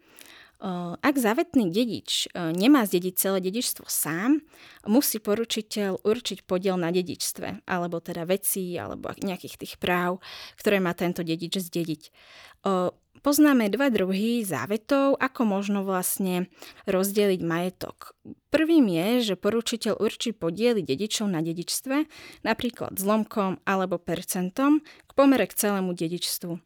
Ak 0.98 1.14
závetný 1.14 1.70
dedič 1.70 2.30
nemá 2.34 2.82
zdediť 2.82 3.14
celé 3.14 3.38
dedičstvo 3.38 3.86
sám, 3.86 4.42
musí 4.90 5.22
poručiteľ 5.22 6.02
určiť 6.02 6.46
podiel 6.46 6.74
na 6.74 6.90
dedičstve, 6.90 7.62
alebo 7.66 8.02
teda 8.02 8.26
veci, 8.26 8.74
alebo 8.74 9.10
nejakých 9.22 9.54
tých 9.54 9.74
práv, 9.78 10.18
ktoré 10.58 10.82
má 10.82 10.98
tento 10.98 11.22
dedič 11.22 11.62
zdediť. 11.62 12.02
Poznáme 13.22 13.68
dva 13.68 13.90
druhy 13.90 14.46
závetov, 14.46 15.18
ako 15.18 15.40
možno 15.44 15.82
vlastne 15.82 16.46
rozdeliť 16.86 17.40
majetok. 17.42 18.14
Prvým 18.48 18.88
je, 18.88 19.32
že 19.32 19.34
poručiteľ 19.36 20.00
určí 20.00 20.32
podiely 20.32 20.80
dedičov 20.80 21.28
na 21.28 21.44
dedičstve, 21.44 22.08
napríklad 22.48 22.96
zlomkom 22.96 23.60
alebo 23.68 24.00
percentom, 24.00 24.80
k 24.80 25.10
pomere 25.12 25.44
k 25.44 25.52
celému 25.52 25.92
dedičstvu. 25.92 26.52
O, 26.56 26.60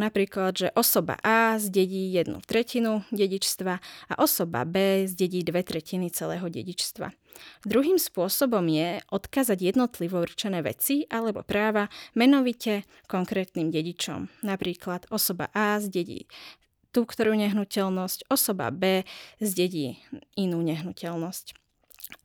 napríklad, 0.00 0.56
že 0.56 0.68
osoba 0.72 1.20
A 1.20 1.60
zdedí 1.60 2.08
jednu 2.16 2.40
tretinu 2.40 3.04
dedičstva 3.12 3.74
a 3.82 4.14
osoba 4.16 4.64
B 4.64 5.04
zdedí 5.04 5.44
dve 5.44 5.60
tretiny 5.60 6.08
celého 6.08 6.48
dedičstva. 6.48 7.12
Druhým 7.66 8.00
spôsobom 8.00 8.64
je 8.70 9.02
odkázať 9.12 9.58
jednotlivo 9.74 10.20
určené 10.20 10.64
veci 10.64 11.04
alebo 11.08 11.44
práva 11.44 11.90
menovite 12.16 12.88
konkrétnym 13.06 13.68
dedičom. 13.68 14.30
Napríklad 14.46 15.08
osoba 15.10 15.48
A 15.52 15.78
zdedí 15.78 16.30
tú 16.90 17.06
ktorú 17.06 17.38
nehnuteľnosť, 17.38 18.26
osoba 18.30 18.74
B 18.74 19.06
zdedí 19.38 20.02
inú 20.34 20.58
nehnuteľnosť. 20.66 21.54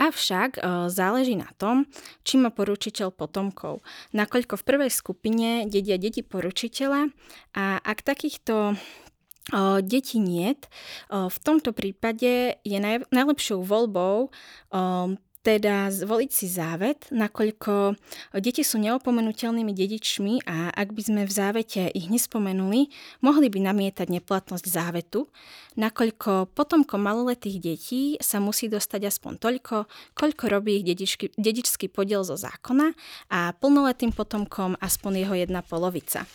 Avšak 0.02 0.58
e, 0.58 0.62
záleží 0.90 1.38
na 1.38 1.46
tom, 1.62 1.86
či 2.26 2.42
má 2.42 2.50
poručiteľ 2.50 3.14
potomkov. 3.14 3.86
Nakoľko 4.18 4.58
v 4.58 4.66
prvej 4.66 4.92
skupine 4.92 5.50
dedia 5.70 6.02
deti 6.02 6.26
poručiteľa 6.26 7.14
a 7.54 7.78
ak 7.86 8.02
takýchto 8.02 8.74
deti 9.82 10.20
niet. 10.20 10.66
V 11.10 11.38
tomto 11.44 11.74
prípade 11.74 12.58
je 12.66 12.78
najlepšou 13.12 13.62
voľbou 13.62 14.34
teda 15.46 15.94
zvoliť 15.94 16.32
si 16.34 16.50
závet, 16.50 17.06
nakoľko 17.14 17.94
deti 18.42 18.66
sú 18.66 18.82
neopomenutelnými 18.82 19.78
dedičmi 19.78 20.42
a 20.50 20.74
ak 20.74 20.90
by 20.90 21.02
sme 21.06 21.22
v 21.22 21.30
závete 21.30 21.86
ich 21.94 22.10
nespomenuli, 22.10 22.90
mohli 23.22 23.48
by 23.54 23.70
namietať 23.70 24.10
neplatnosť 24.10 24.66
závetu, 24.66 25.30
nakoľko 25.78 26.50
potomkom 26.50 26.98
maloletých 26.98 27.62
detí 27.62 28.02
sa 28.18 28.42
musí 28.42 28.66
dostať 28.74 29.06
aspoň 29.06 29.38
toľko, 29.38 29.86
koľko 30.18 30.44
robí 30.50 30.82
ich 30.82 30.86
dedičky, 30.90 31.30
dedičský 31.38 31.94
podiel 31.94 32.26
zo 32.26 32.34
zákona 32.34 32.98
a 33.30 33.54
plnoletým 33.54 34.18
potomkom 34.18 34.74
aspoň 34.82 35.30
jeho 35.30 35.36
jedna 35.38 35.62
polovica. 35.62 36.26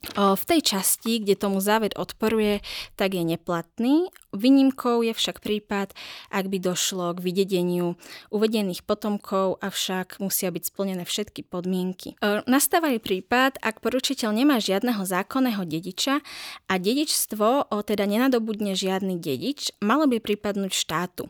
V 0.00 0.42
tej 0.48 0.64
časti, 0.64 1.20
kde 1.20 1.36
tomu 1.36 1.60
závet 1.60 1.92
odporuje, 1.92 2.64
tak 2.96 3.12
je 3.12 3.20
neplatný. 3.20 4.08
Výnimkou 4.32 5.04
je 5.04 5.12
však 5.12 5.44
prípad, 5.44 5.92
ak 6.32 6.44
by 6.48 6.56
došlo 6.56 7.12
k 7.12 7.20
vydedeniu 7.20 8.00
uvedených 8.32 8.80
potomkov, 8.88 9.60
avšak 9.60 10.16
musia 10.16 10.48
byť 10.48 10.62
splnené 10.72 11.04
všetky 11.04 11.44
podmienky. 11.44 12.16
Nastáva 12.48 12.96
aj 12.96 13.04
prípad, 13.04 13.52
ak 13.60 13.84
poručiteľ 13.84 14.32
nemá 14.32 14.56
žiadneho 14.56 15.04
zákonného 15.04 15.68
dediča 15.68 16.24
a 16.70 16.74
dedičstvo 16.80 17.68
teda 17.84 18.08
nenadobudne 18.08 18.72
žiadny 18.72 19.20
dedič, 19.20 19.74
malo 19.84 20.08
by 20.08 20.16
pripadnúť 20.16 20.72
štátu. 20.72 21.28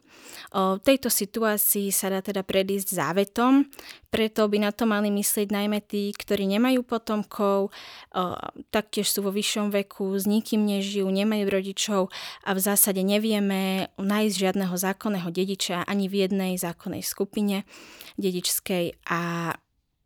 V 0.55 0.81
tejto 0.87 1.11
situácii 1.11 1.91
sa 1.91 2.13
dá 2.13 2.23
teda 2.23 2.47
predísť 2.47 2.95
závetom, 2.95 3.67
preto 4.15 4.47
by 4.47 4.63
na 4.63 4.71
to 4.71 4.87
mali 4.87 5.11
myslieť 5.11 5.49
najmä 5.51 5.83
tí, 5.83 6.15
ktorí 6.15 6.47
nemajú 6.47 6.83
potomkov, 6.87 7.75
taktiež 8.69 9.09
sú 9.09 9.25
vo 9.25 9.33
vyššom 9.33 9.73
veku, 9.73 10.13
s 10.13 10.29
nikým 10.29 10.69
nežijú, 10.69 11.09
nemajú 11.09 11.49
rodičov 11.49 12.03
a 12.45 12.51
v 12.53 12.61
zásade 12.61 13.01
nevieme 13.01 13.89
nájsť 13.97 14.35
žiadneho 14.37 14.75
zákonného 14.77 15.33
dediča 15.33 15.89
ani 15.89 16.13
v 16.13 16.29
jednej 16.29 16.53
zákonnej 16.61 17.01
skupine 17.01 17.65
dedičskej 18.21 19.01
a 19.09 19.55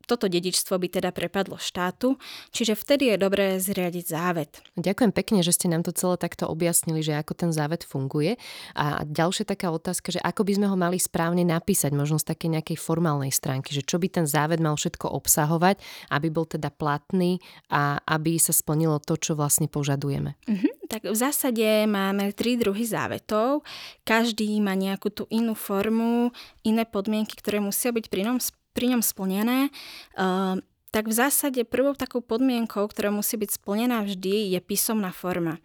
toto 0.04 0.28
dedičstvo 0.28 0.76
by 0.76 0.88
teda 1.00 1.11
prepadlo 1.11 1.56
štátu, 1.56 2.16
čiže 2.50 2.76
vtedy 2.76 3.14
je 3.14 3.16
dobré 3.16 3.58
zriadiť 3.58 4.04
závet. 4.04 4.62
Ďakujem 4.76 5.12
pekne, 5.12 5.40
že 5.40 5.54
ste 5.56 5.70
nám 5.70 5.84
to 5.84 5.92
celé 5.92 6.16
takto 6.20 6.49
objasnili, 6.49 7.00
že 7.00 7.16
ako 7.18 7.32
ten 7.34 7.50
závet 7.50 7.84
funguje. 7.84 8.37
A 8.76 9.02
ďalšia 9.04 9.49
taká 9.49 9.73
otázka, 9.73 10.14
že 10.14 10.20
ako 10.20 10.44
by 10.46 10.52
sme 10.56 10.66
ho 10.68 10.76
mali 10.76 10.96
správne 11.00 11.42
napísať, 11.42 11.92
možno 11.96 12.20
z 12.20 12.28
takej 12.30 12.61
nejakej 12.61 12.78
formálnej 12.80 13.32
stránky, 13.32 13.73
že 13.73 13.87
čo 13.87 13.99
by 14.00 14.08
ten 14.08 14.26
závet 14.28 14.61
mal 14.61 14.76
všetko 14.76 15.11
obsahovať, 15.11 15.80
aby 16.12 16.28
bol 16.28 16.44
teda 16.44 16.68
platný 16.68 17.40
a 17.70 18.00
aby 18.04 18.37
sa 18.37 18.52
splnilo 18.52 19.00
to, 19.00 19.16
čo 19.16 19.34
vlastne 19.34 19.66
požadujeme. 19.70 20.37
Mm-hmm. 20.46 20.73
Tak 20.84 21.08
v 21.08 21.16
zásade 21.16 21.88
máme 21.88 22.30
tri 22.37 22.61
druhy 22.61 22.84
závetov. 22.84 23.64
Každý 24.04 24.52
má 24.61 24.76
nejakú 24.76 25.08
tú 25.11 25.25
inú 25.32 25.56
formu, 25.56 26.30
iné 26.62 26.84
podmienky, 26.84 27.34
ktoré 27.40 27.58
musia 27.58 27.90
byť 27.90 28.06
pri 28.12 28.28
ňom 28.28 28.38
pri 28.75 28.93
ňom 28.93 29.02
splnené, 29.07 29.71
uh, 30.19 30.59
tak 30.90 31.07
v 31.11 31.14
zásade 31.14 31.62
prvou 31.62 31.95
takou 31.95 32.21
podmienkou, 32.21 32.85
ktorá 32.90 33.14
musí 33.14 33.38
byť 33.38 33.62
splnená 33.62 34.02
vždy, 34.02 34.52
je 34.54 34.61
písomná 34.62 35.14
forma. 35.14 35.62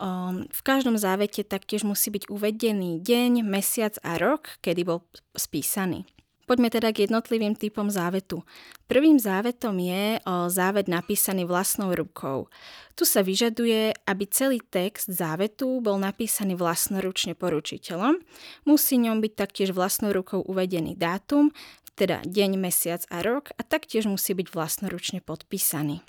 Um, 0.00 0.48
v 0.48 0.60
každom 0.64 0.96
závete 0.96 1.44
taktiež 1.44 1.84
musí 1.84 2.08
byť 2.08 2.32
uvedený 2.32 3.04
deň, 3.04 3.44
mesiac 3.44 4.00
a 4.00 4.16
rok, 4.16 4.56
kedy 4.64 4.88
bol 4.88 5.04
spísaný. 5.36 6.08
Poďme 6.48 6.66
teda 6.66 6.90
k 6.90 7.06
jednotlivým 7.06 7.54
typom 7.54 7.86
závetu. 7.94 8.42
Prvým 8.90 9.22
závetom 9.22 9.70
je 9.78 10.18
závet 10.50 10.90
napísaný 10.90 11.46
vlastnou 11.46 11.94
rukou. 11.94 12.50
Tu 12.98 13.06
sa 13.06 13.22
vyžaduje, 13.22 13.94
aby 14.02 14.24
celý 14.26 14.58
text 14.58 15.06
závetu 15.06 15.78
bol 15.78 15.94
napísaný 16.02 16.58
vlastnoručne 16.58 17.38
poručiteľom. 17.38 18.18
Musí 18.66 18.98
ňom 18.98 19.22
byť 19.22 19.32
taktiež 19.38 19.70
vlastnou 19.70 20.10
rukou 20.10 20.42
uvedený 20.42 20.98
dátum, 20.98 21.54
teda 22.00 22.24
deň, 22.24 22.56
mesiac 22.56 23.04
a 23.12 23.20
rok 23.20 23.52
a 23.52 23.62
taktiež 23.62 24.08
musí 24.08 24.32
byť 24.32 24.48
vlastnoručne 24.56 25.20
podpísaný. 25.20 26.00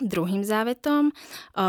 Druhým 0.00 0.40
závetom 0.40 1.12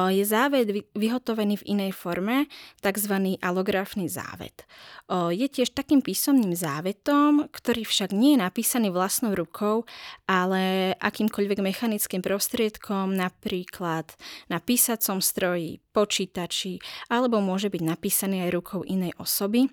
je 0.07 0.23
závet 0.23 0.87
vyhotovený 0.95 1.59
v 1.59 1.75
inej 1.75 1.91
forme, 1.91 2.47
tzv. 2.79 3.35
alografný 3.43 4.07
závet. 4.07 4.63
Je 5.11 5.43
tiež 5.43 5.75
takým 5.75 5.99
písomným 5.99 6.55
závetom, 6.55 7.51
ktorý 7.51 7.83
však 7.83 8.15
nie 8.15 8.39
je 8.39 8.43
napísaný 8.47 8.95
vlastnou 8.95 9.35
rukou, 9.35 9.83
ale 10.23 10.95
akýmkoľvek 11.03 11.59
mechanickým 11.59 12.23
prostriedkom, 12.23 13.11
napríklad 13.11 14.15
na 14.47 14.63
písacom 14.63 15.19
stroji, 15.19 15.83
počítači, 15.91 16.79
alebo 17.11 17.43
môže 17.43 17.67
byť 17.67 17.83
napísaný 17.83 18.47
aj 18.47 18.55
rukou 18.55 18.81
inej 18.87 19.11
osoby, 19.19 19.67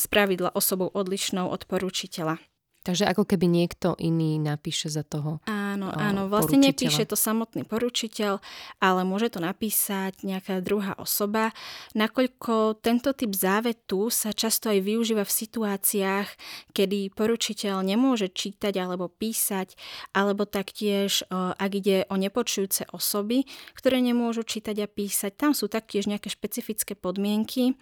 spravidla 0.00 0.56
osobou 0.56 0.88
odlišnou 0.88 1.52
od 1.52 1.68
poručiteľa. 1.68 2.40
Takže 2.86 3.02
ako 3.10 3.26
keby 3.26 3.50
niekto 3.50 3.98
iný 3.98 4.38
napíše 4.38 4.86
za 4.86 5.02
toho 5.02 5.42
Áno, 5.50 5.90
áno, 5.90 6.30
vlastne 6.30 6.62
nepíše 6.62 7.02
to 7.02 7.18
samotný 7.18 7.66
poručiteľ, 7.66 8.38
ale 8.78 9.00
môže 9.02 9.34
to 9.34 9.42
napísať 9.42 10.22
nejaká 10.22 10.62
druhá 10.62 10.94
osoba, 10.94 11.50
nakoľko 11.98 12.78
tento 12.78 13.10
typ 13.10 13.34
závetu 13.34 14.06
sa 14.08 14.30
často 14.30 14.70
aj 14.70 14.86
využíva 14.86 15.26
v 15.26 15.36
situáciách, 15.36 16.28
kedy 16.70 17.10
poručiteľ 17.12 17.82
nemôže 17.82 18.30
čítať 18.30 18.72
alebo 18.78 19.10
písať, 19.10 19.74
alebo 20.14 20.46
taktiež, 20.46 21.26
ak 21.34 21.70
ide 21.74 22.06
o 22.06 22.14
nepočujúce 22.14 22.86
osoby, 22.94 23.44
ktoré 23.74 23.98
nemôžu 23.98 24.46
čítať 24.46 24.86
a 24.86 24.88
písať, 24.88 25.34
tam 25.34 25.52
sú 25.52 25.66
taktiež 25.66 26.06
nejaké 26.06 26.30
špecifické 26.30 26.94
podmienky, 26.94 27.74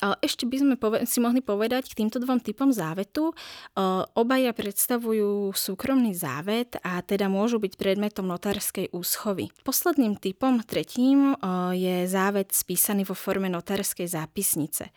ešte 0.00 0.48
by 0.48 0.56
sme 0.58 0.74
si 1.06 1.18
mohli 1.22 1.44
povedať 1.44 1.92
k 1.92 2.02
týmto 2.02 2.18
dvom 2.18 2.42
typom 2.42 2.72
závetu. 2.74 3.34
Obaja 4.16 4.50
predstavujú 4.50 5.54
súkromný 5.54 6.10
závet 6.16 6.74
a 6.82 6.98
teda 7.04 7.30
môžu 7.30 7.62
byť 7.62 7.78
predmetom 7.78 8.26
notárskej 8.26 8.90
úschovy. 8.90 9.52
Posledným 9.62 10.18
typom, 10.18 10.58
tretím, 10.64 11.38
je 11.76 12.10
závet 12.10 12.50
spísaný 12.50 13.06
vo 13.06 13.14
forme 13.14 13.46
notárskej 13.52 14.10
zápisnice. 14.10 14.90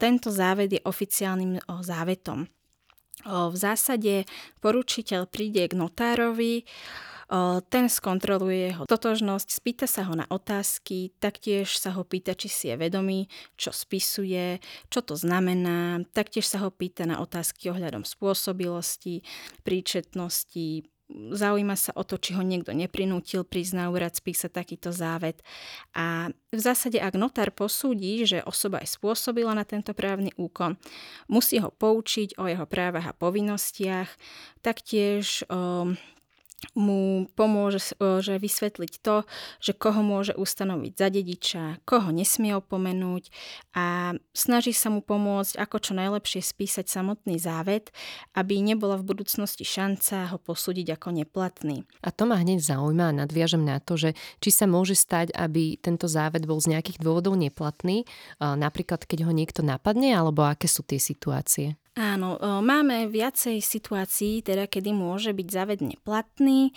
Tento 0.00 0.28
závet 0.32 0.72
je 0.72 0.80
oficiálnym 0.84 1.60
závetom. 1.84 2.48
V 3.28 3.56
zásade 3.56 4.24
poručiteľ 4.64 5.28
príde 5.28 5.68
k 5.68 5.76
notárovi, 5.76 6.64
ten 7.70 7.86
skontroluje 7.86 8.74
jeho 8.74 8.84
totožnosť, 8.90 9.48
spýta 9.54 9.86
sa 9.86 10.02
ho 10.10 10.18
na 10.18 10.26
otázky, 10.26 11.14
taktiež 11.22 11.78
sa 11.78 11.94
ho 11.94 12.02
pýta, 12.02 12.34
či 12.34 12.50
si 12.50 12.64
je 12.70 12.76
vedomý, 12.76 13.30
čo 13.54 13.70
spisuje, 13.70 14.58
čo 14.90 15.00
to 15.00 15.14
znamená, 15.14 16.02
taktiež 16.10 16.50
sa 16.50 16.66
ho 16.66 16.74
pýta 16.74 17.06
na 17.06 17.22
otázky 17.22 17.70
ohľadom 17.70 18.02
spôsobilosti, 18.02 19.22
príčetnosti, 19.62 20.90
zaujíma 21.10 21.74
sa 21.74 21.90
o 21.98 22.06
to, 22.06 22.18
či 22.18 22.34
ho 22.38 22.42
niekto 22.42 22.70
neprinútil 22.70 23.42
prísť 23.42 23.74
na 23.74 23.90
úrad 23.90 24.14
spísať 24.14 24.50
takýto 24.50 24.94
závet. 24.94 25.42
A 25.94 26.30
v 26.54 26.60
zásade, 26.60 27.02
ak 27.02 27.18
notár 27.18 27.50
posúdi, 27.50 28.22
že 28.26 28.42
osoba 28.46 28.78
je 28.82 28.90
spôsobila 28.90 29.54
na 29.54 29.66
tento 29.66 29.90
právny 29.90 30.30
úkon, 30.38 30.78
musí 31.26 31.58
ho 31.58 31.74
poučiť 31.74 32.38
o 32.38 32.46
jeho 32.46 32.66
právach 32.66 33.10
a 33.10 33.16
povinnostiach, 33.16 34.10
taktiež 34.62 35.42
um, 35.50 35.98
mu 36.76 37.24
pomôže 37.34 37.96
že 37.98 38.36
vysvetliť 38.36 38.92
to, 39.00 39.24
že 39.64 39.72
koho 39.72 40.04
môže 40.04 40.36
ustanoviť 40.36 40.92
za 40.92 41.08
dediča, 41.08 41.64
koho 41.88 42.12
nesmie 42.12 42.52
opomenúť 42.52 43.32
a 43.72 44.12
snaží 44.36 44.76
sa 44.76 44.92
mu 44.92 45.00
pomôcť, 45.00 45.56
ako 45.56 45.76
čo 45.80 45.92
najlepšie 45.96 46.44
spísať 46.44 46.86
samotný 46.86 47.40
závet, 47.40 47.88
aby 48.36 48.60
nebola 48.60 49.00
v 49.00 49.08
budúcnosti 49.08 49.64
šanca 49.64 50.30
ho 50.30 50.38
posúdiť 50.38 51.00
ako 51.00 51.08
neplatný. 51.16 51.88
A 52.04 52.12
to 52.12 52.28
ma 52.28 52.36
hneď 52.36 52.60
zaujíma 52.60 53.08
a 53.08 53.16
nadviažem 53.24 53.64
na 53.64 53.80
to, 53.80 53.96
že 53.96 54.12
či 54.44 54.52
sa 54.52 54.68
môže 54.68 54.92
stať, 54.94 55.32
aby 55.32 55.80
tento 55.80 56.12
závet 56.12 56.44
bol 56.44 56.60
z 56.60 56.76
nejakých 56.76 57.00
dôvodov 57.00 57.40
neplatný, 57.40 58.04
napríklad 58.38 59.08
keď 59.08 59.24
ho 59.24 59.32
niekto 59.32 59.64
napadne, 59.64 60.12
alebo 60.12 60.44
aké 60.44 60.68
sú 60.68 60.84
tie 60.84 61.00
situácie? 61.00 61.80
Áno, 61.98 62.38
máme 62.62 63.10
viacej 63.10 63.58
situácií, 63.58 64.46
teda 64.46 64.70
kedy 64.70 64.94
môže 64.94 65.34
byť 65.34 65.48
závet 65.50 65.82
neplatný. 65.82 66.70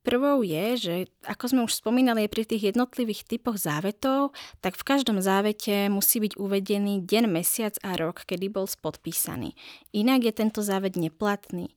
Prvou 0.00 0.40
je, 0.40 0.66
že 0.78 0.94
ako 1.26 1.44
sme 1.50 1.60
už 1.66 1.82
spomínali 1.82 2.24
pri 2.30 2.48
tých 2.48 2.72
jednotlivých 2.72 3.28
typoch 3.28 3.60
závetov, 3.60 4.32
tak 4.64 4.78
v 4.80 4.86
každom 4.86 5.20
závete 5.20 5.92
musí 5.92 6.22
byť 6.22 6.38
uvedený 6.38 7.04
deň, 7.04 7.24
mesiac 7.28 7.74
a 7.84 7.98
rok, 7.98 8.24
kedy 8.24 8.48
bol 8.48 8.64
spodpísaný. 8.64 9.52
Inak 9.92 10.24
je 10.24 10.32
tento 10.32 10.64
závet 10.64 10.96
neplatný. 10.96 11.74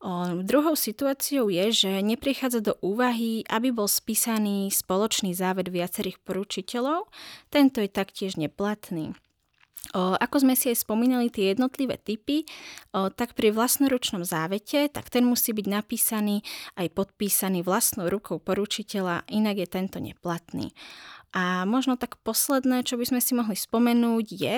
O, 0.00 0.40
druhou 0.40 0.78
situáciou 0.78 1.50
je, 1.50 1.84
že 1.84 1.92
neprichádza 2.00 2.62
do 2.62 2.74
úvahy, 2.80 3.44
aby 3.50 3.74
bol 3.74 3.90
spísaný 3.90 4.70
spoločný 4.70 5.34
závet 5.34 5.66
viacerých 5.68 6.22
poručiteľov. 6.22 7.10
Tento 7.52 7.82
je 7.82 7.90
taktiež 7.90 8.38
neplatný. 8.40 9.18
Ako 9.92 10.40
sme 10.40 10.56
si 10.56 10.72
aj 10.72 10.80
spomínali 10.80 11.28
tie 11.28 11.52
jednotlivé 11.52 12.00
typy, 12.00 12.48
tak 12.94 13.36
pri 13.36 13.52
vlastnoručnom 13.52 14.24
závete, 14.24 14.88
tak 14.88 15.12
ten 15.12 15.28
musí 15.28 15.52
byť 15.52 15.66
napísaný 15.68 16.40
aj 16.80 16.88
podpísaný 16.94 17.60
vlastnou 17.60 18.08
rukou 18.08 18.40
poručiteľa, 18.40 19.28
inak 19.28 19.60
je 19.60 19.68
tento 19.68 20.00
neplatný. 20.00 20.72
A 21.34 21.66
možno 21.66 21.98
tak 21.98 22.16
posledné, 22.22 22.86
čo 22.86 22.94
by 22.94 23.10
sme 23.10 23.20
si 23.20 23.34
mohli 23.34 23.58
spomenúť, 23.58 24.26
je, 24.30 24.56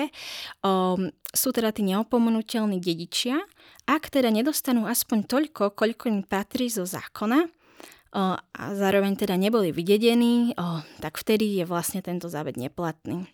sú 1.33 1.49
teda 1.49 1.73
tí 1.73 1.81
neopomenutelní 1.81 2.77
dedičia, 2.77 3.41
ak 3.89 4.13
teda 4.13 4.29
nedostanú 4.29 4.85
aspoň 4.85 5.25
toľko, 5.25 5.73
koľko 5.73 6.03
im 6.07 6.21
patrí 6.21 6.69
zo 6.69 6.85
zákona, 6.85 7.49
a 8.17 8.63
zároveň 8.73 9.13
teda 9.19 9.35
neboli 9.37 9.69
vydedení, 9.69 10.55
tak 11.03 11.19
vtedy 11.19 11.61
je 11.61 11.65
vlastne 11.67 12.01
tento 12.01 12.31
závet 12.31 12.57
neplatný. 12.57 13.29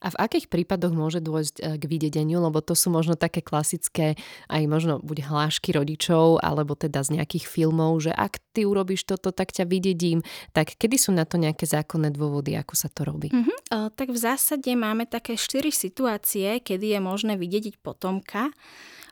A 0.00 0.08
v 0.08 0.16
akých 0.16 0.48
prípadoch 0.48 0.92
môže 0.92 1.20
dôjsť 1.20 1.56
e, 1.60 1.62
k 1.76 1.84
vydedeniu, 1.84 2.40
lebo 2.40 2.64
to 2.64 2.72
sú 2.72 2.88
možno 2.88 3.14
také 3.14 3.44
klasické 3.44 4.16
aj 4.48 4.62
možno 4.64 4.98
buď 5.04 5.28
hlášky 5.28 5.76
rodičov, 5.76 6.40
alebo 6.40 6.72
teda 6.72 7.04
z 7.04 7.20
nejakých 7.20 7.44
filmov, 7.44 8.08
že 8.08 8.12
ak 8.12 8.40
ty 8.56 8.64
urobíš 8.64 9.04
toto, 9.04 9.36
tak 9.36 9.52
ťa 9.52 9.68
vydedím. 9.68 10.24
Tak 10.56 10.80
kedy 10.80 10.96
sú 10.96 11.12
na 11.12 11.28
to 11.28 11.36
nejaké 11.36 11.68
zákonné 11.68 12.08
dôvody, 12.12 12.56
ako 12.56 12.74
sa 12.74 12.88
to 12.88 13.04
robí? 13.04 13.28
Mm-hmm. 13.28 13.58
O, 13.72 13.78
tak 13.92 14.08
v 14.08 14.18
zásade 14.18 14.72
máme 14.72 15.04
také 15.04 15.36
štyri 15.36 15.68
situácie, 15.68 16.64
kedy 16.64 16.96
je 16.96 17.00
možné 17.04 17.36
vydediť 17.36 17.76
potomka. 17.84 18.48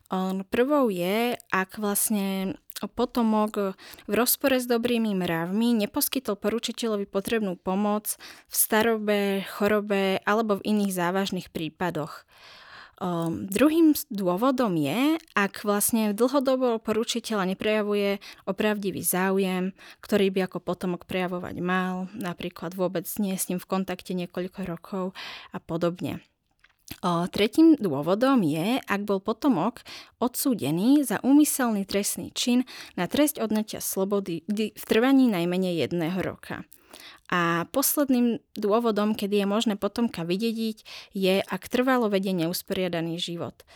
O, 0.09 0.41
prvou 0.49 0.89
je, 0.89 1.37
ak 1.53 1.77
vlastne 1.77 2.57
potomok 2.91 3.77
v 4.07 4.13
rozpore 4.13 4.57
s 4.59 4.67
dobrými 4.69 5.17
mravmi 5.17 5.75
neposkytol 5.85 6.37
poručiteľovi 6.39 7.07
potrebnú 7.09 7.57
pomoc 7.59 8.17
v 8.49 8.55
starobe, 8.55 9.21
chorobe 9.49 10.21
alebo 10.25 10.59
v 10.61 10.67
iných 10.77 10.93
závažných 10.93 11.49
prípadoch. 11.51 12.25
Um, 12.95 13.51
druhým 13.51 13.91
dôvodom 14.07 14.79
je, 14.79 15.19
ak 15.35 15.67
vlastne 15.67 16.15
dlhodobo 16.15 16.79
poručiteľa 16.79 17.51
neprejavuje 17.51 18.23
opravdivý 18.47 19.03
záujem, 19.03 19.75
ktorý 19.99 20.31
by 20.31 20.47
ako 20.47 20.63
potomok 20.63 21.03
prejavovať 21.03 21.59
mal, 21.59 22.07
napríklad 22.15 22.71
vôbec 22.79 23.03
nie 23.19 23.35
s 23.35 23.51
ním 23.51 23.59
v 23.59 23.67
kontakte 23.67 24.15
niekoľko 24.15 24.61
rokov 24.63 25.05
a 25.51 25.59
podobne. 25.59 26.23
Tretím 27.03 27.75
dôvodom 27.81 28.45
je, 28.45 28.79
ak 28.85 29.01
bol 29.03 29.19
potomok 29.19 29.83
odsúdený 30.21 31.03
za 31.03 31.19
úmyselný 31.25 31.89
trestný 31.89 32.31
čin 32.31 32.69
na 32.95 33.09
trest 33.09 33.41
odnatia 33.41 33.81
slobody 33.83 34.45
v 34.51 34.85
trvaní 34.85 35.33
najmenej 35.33 35.89
jedného 35.89 36.21
roka. 36.23 36.63
A 37.33 37.67
posledným 37.75 38.39
dôvodom, 38.55 39.19
kedy 39.19 39.43
je 39.43 39.47
možné 39.49 39.75
potomka 39.75 40.23
vydediť, 40.23 40.87
je, 41.17 41.43
ak 41.43 41.67
trvalo 41.67 42.07
vedie 42.07 42.31
neusporiadaný 42.37 43.19
život. 43.19 43.67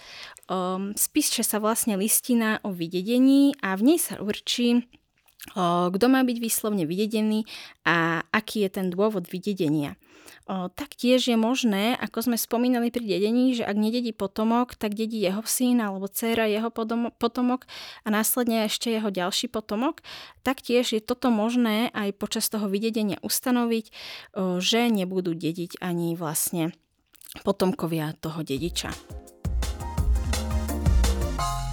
Spíše 0.94 1.42
sa 1.42 1.58
vlastne 1.58 1.98
listina 1.98 2.62
o 2.62 2.70
vydedení 2.70 3.58
a 3.58 3.74
v 3.74 3.82
nej 3.92 3.98
sa 3.98 4.22
určí, 4.22 4.86
kto 5.90 6.06
má 6.06 6.20
byť 6.22 6.38
výslovne 6.38 6.84
vydedený 6.86 7.48
a 7.82 8.22
aký 8.30 8.68
je 8.68 8.70
ten 8.70 8.86
dôvod 8.92 9.26
vydedenia. 9.26 9.98
Taktiež 10.48 11.28
je 11.28 11.36
možné, 11.36 11.92
ako 12.00 12.24
sme 12.24 12.40
spomínali 12.40 12.88
pri 12.88 13.04
dedení, 13.04 13.52
že 13.52 13.68
ak 13.68 13.76
nededí 13.76 14.16
potomok, 14.16 14.80
tak 14.80 14.96
dedí 14.96 15.20
jeho 15.20 15.44
syn 15.44 15.84
alebo 15.84 16.08
dcéra 16.08 16.48
jeho 16.48 16.72
potomok 17.12 17.68
a 18.02 18.08
následne 18.08 18.64
ešte 18.64 18.88
jeho 18.88 19.12
ďalší 19.12 19.52
potomok. 19.52 20.00
Taktiež 20.40 20.96
je 20.96 21.04
toto 21.04 21.28
možné 21.28 21.92
aj 21.92 22.16
počas 22.16 22.48
toho 22.48 22.64
vydedenia 22.64 23.20
ustanoviť, 23.20 23.92
že 24.56 24.80
nebudú 24.88 25.36
dediť 25.36 25.84
ani 25.84 26.16
vlastne 26.16 26.72
potomkovia 27.44 28.16
toho 28.16 28.40
dediča. 28.40 28.88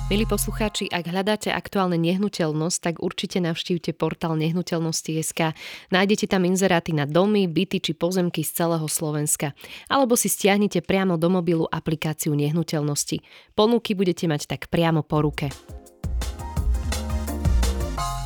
Milí 0.05 0.21
poslucháči, 0.29 0.85
ak 0.93 1.09
hľadáte 1.09 1.49
aktuálne 1.49 1.97
nehnuteľnosť, 1.97 2.77
tak 2.77 2.95
určite 3.01 3.41
navštívte 3.41 3.89
portál 3.97 4.37
nehnuteľnosti.sk. 4.37 5.57
Nájdete 5.89 6.29
tam 6.29 6.45
inzeráty 6.45 6.93
na 6.93 7.09
domy, 7.09 7.49
byty 7.49 7.81
či 7.81 7.97
pozemky 7.97 8.45
z 8.45 8.53
celého 8.53 8.85
Slovenska. 8.85 9.57
Alebo 9.89 10.13
si 10.13 10.29
stiahnite 10.29 10.85
priamo 10.85 11.17
do 11.17 11.33
mobilu 11.33 11.65
aplikáciu 11.65 12.37
nehnuteľnosti. 12.37 13.25
Ponuky 13.57 13.97
budete 13.97 14.29
mať 14.29 14.45
tak 14.45 14.69
priamo 14.69 15.01
po 15.01 15.25
ruke. 15.25 15.49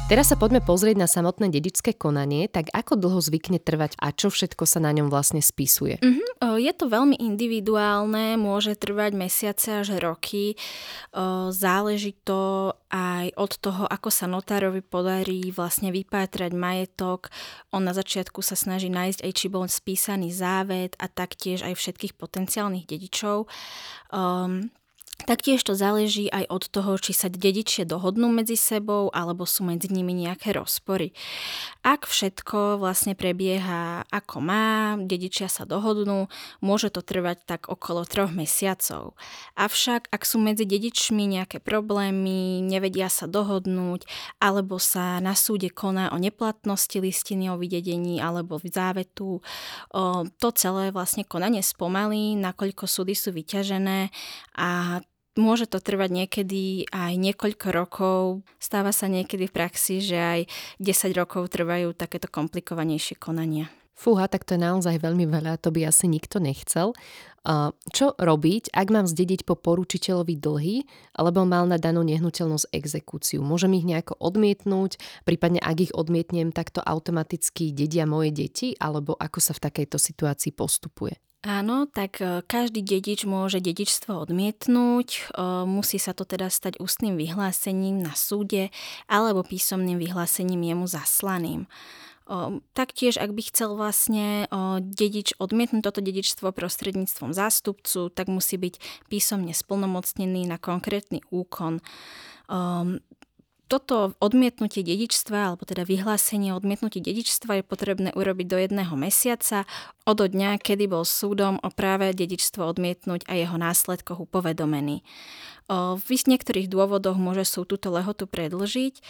Teraz 0.10 0.34
sa 0.34 0.42
poďme 0.42 0.66
pozrieť 0.66 0.98
na 0.98 1.06
samotné 1.06 1.54
dedičské 1.54 1.94
konanie, 1.94 2.50
tak 2.50 2.74
ako 2.74 2.98
dlho 2.98 3.22
zvykne 3.22 3.62
trvať 3.62 3.94
a 4.02 4.10
čo 4.10 4.34
všetko 4.34 4.66
sa 4.66 4.82
na 4.82 4.90
ňom 4.90 5.06
vlastne 5.06 5.38
spisuje? 5.38 6.02
Mm-hmm. 6.02 6.58
Je 6.58 6.74
to 6.74 6.90
veľmi 6.90 7.14
individuálne, 7.22 8.34
môže 8.34 8.74
trvať 8.74 9.14
mesiace 9.14 9.70
až 9.86 10.02
roky. 10.02 10.58
Záleží 11.54 12.18
to 12.26 12.74
aj 12.90 13.38
od 13.38 13.52
toho, 13.62 13.86
ako 13.86 14.10
sa 14.10 14.26
notárovi 14.26 14.82
podarí 14.82 15.54
vlastne 15.54 15.94
vypátrať 15.94 16.58
majetok. 16.58 17.30
On 17.70 17.86
na 17.86 17.94
začiatku 17.94 18.42
sa 18.42 18.58
snaží 18.58 18.90
nájsť 18.90 19.22
aj, 19.22 19.32
či 19.38 19.46
bol 19.46 19.70
spísaný 19.70 20.34
závet 20.34 20.98
a 20.98 21.06
taktiež 21.06 21.62
aj 21.62 21.78
všetkých 21.78 22.18
potenciálnych 22.18 22.90
dedičov. 22.90 23.46
Um, 24.10 24.74
Taktiež 25.20 25.62
to 25.62 25.78
záleží 25.78 26.26
aj 26.32 26.50
od 26.50 26.64
toho, 26.74 26.98
či 26.98 27.14
sa 27.14 27.30
dedičie 27.30 27.86
dohodnú 27.86 28.34
medzi 28.34 28.58
sebou 28.58 29.14
alebo 29.14 29.46
sú 29.46 29.62
medzi 29.62 29.92
nimi 29.92 30.16
nejaké 30.16 30.56
rozpory. 30.56 31.14
Ak 31.86 32.10
všetko 32.10 32.82
vlastne 32.82 33.14
prebieha 33.14 34.10
ako 34.10 34.38
má, 34.42 34.98
dedičia 34.98 35.46
sa 35.46 35.70
dohodnú, 35.70 36.32
môže 36.66 36.90
to 36.90 37.06
trvať 37.06 37.46
tak 37.46 37.62
okolo 37.70 38.10
troch 38.10 38.34
mesiacov. 38.34 39.14
Avšak 39.54 40.10
ak 40.10 40.22
sú 40.26 40.42
medzi 40.42 40.66
dedičmi 40.66 41.30
nejaké 41.30 41.62
problémy, 41.62 42.66
nevedia 42.66 43.12
sa 43.12 43.30
dohodnúť 43.30 44.10
alebo 44.42 44.82
sa 44.82 45.22
na 45.22 45.38
súde 45.38 45.70
koná 45.70 46.10
o 46.10 46.18
neplatnosti 46.18 46.98
listiny 46.98 47.54
o 47.54 47.60
vydedení 47.60 48.18
alebo 48.18 48.58
v 48.58 48.72
závetu, 48.74 49.46
to 50.42 50.48
celé 50.58 50.90
vlastne 50.90 51.22
konanie 51.22 51.62
spomalí, 51.62 52.34
nakoľko 52.34 52.90
súdy 52.90 53.14
sú 53.14 53.30
vyťažené 53.30 54.10
a 54.58 55.00
Môže 55.40 55.72
to 55.72 55.80
trvať 55.80 56.12
niekedy 56.12 56.84
aj 56.92 57.16
niekoľko 57.16 57.68
rokov. 57.72 58.44
Stáva 58.60 58.92
sa 58.92 59.08
niekedy 59.08 59.48
v 59.48 59.56
praxi, 59.56 60.04
že 60.04 60.20
aj 60.20 60.40
10 60.84 61.16
rokov 61.16 61.48
trvajú 61.56 61.96
takéto 61.96 62.28
komplikovanejšie 62.28 63.16
konania. 63.16 63.72
Fúha, 63.96 64.28
tak 64.28 64.44
to 64.48 64.56
je 64.56 64.64
naozaj 64.64 65.00
veľmi 65.00 65.28
veľa, 65.28 65.60
to 65.60 65.76
by 65.76 65.84
asi 65.88 66.08
nikto 66.08 66.40
nechcel. 66.40 66.96
Čo 67.92 68.16
robiť, 68.16 68.72
ak 68.72 68.88
mám 68.96 69.08
zdediť 69.08 69.44
po 69.44 69.60
poručiteľovi 69.60 70.40
dlhy, 70.40 70.88
alebo 71.16 71.44
mal 71.44 71.68
na 71.68 71.76
danú 71.76 72.04
nehnuteľnosť 72.08 72.72
exekúciu? 72.72 73.44
Môžem 73.44 73.76
ich 73.76 73.84
nejako 73.84 74.16
odmietnúť, 74.20 75.00
prípadne 75.28 75.60
ak 75.60 75.92
ich 75.92 75.96
odmietnem, 75.96 76.56
tak 76.56 76.72
to 76.72 76.80
automaticky 76.80 77.76
dedia 77.76 78.08
moje 78.08 78.32
deti, 78.32 78.72
alebo 78.80 79.20
ako 79.20 79.40
sa 79.44 79.52
v 79.56 79.64
takejto 79.68 80.00
situácii 80.00 80.56
postupuje? 80.56 81.20
Áno, 81.40 81.88
tak 81.88 82.20
e, 82.20 82.44
každý 82.44 82.84
dedič 82.84 83.24
môže 83.24 83.64
dedičstvo 83.64 84.28
odmietnúť, 84.28 85.08
e, 85.16 85.22
musí 85.64 85.96
sa 85.96 86.12
to 86.12 86.28
teda 86.28 86.52
stať 86.52 86.84
ústnym 86.84 87.16
vyhlásením 87.16 88.04
na 88.04 88.12
súde 88.12 88.76
alebo 89.08 89.48
písomným 89.48 90.04
vyhlásením 90.04 90.60
jemu 90.60 90.84
zaslaným. 90.92 91.64
E, 91.64 91.68
taktiež, 92.76 93.16
ak 93.16 93.32
by 93.32 93.42
chcel 93.56 93.80
vlastne 93.80 94.52
dedič 94.84 95.32
odmietnúť 95.40 95.80
toto 95.80 96.04
dedičstvo 96.04 96.52
prostredníctvom 96.52 97.32
zástupcu, 97.32 98.12
tak 98.12 98.28
musí 98.28 98.60
byť 98.60 99.08
písomne 99.08 99.56
splnomocnený 99.56 100.44
na 100.44 100.60
konkrétny 100.60 101.24
úkon 101.32 101.80
toto 103.70 104.18
odmietnutie 104.18 104.82
dedičstva, 104.82 105.54
alebo 105.54 105.64
teda 105.64 105.86
vyhlásenie 105.86 106.50
o 106.52 106.58
odmietnutí 106.58 106.98
dedičstva 107.00 107.62
je 107.62 107.64
potrebné 107.64 108.10
urobiť 108.18 108.48
do 108.50 108.58
jedného 108.58 108.98
mesiaca 108.98 109.70
od 110.10 110.18
dňa, 110.18 110.58
kedy 110.58 110.90
bol 110.90 111.06
súdom 111.06 111.62
o 111.62 111.70
práve 111.70 112.10
dedičstvo 112.18 112.66
odmietnúť 112.66 113.30
a 113.30 113.38
jeho 113.38 113.62
následkoch 113.62 114.26
upovedomený. 114.26 115.06
V 115.70 116.02
niektorých 116.10 116.66
dôvodoch 116.66 117.22
môže 117.22 117.46
súd 117.46 117.70
túto 117.70 117.94
lehotu 117.94 118.26
predlžiť, 118.26 119.06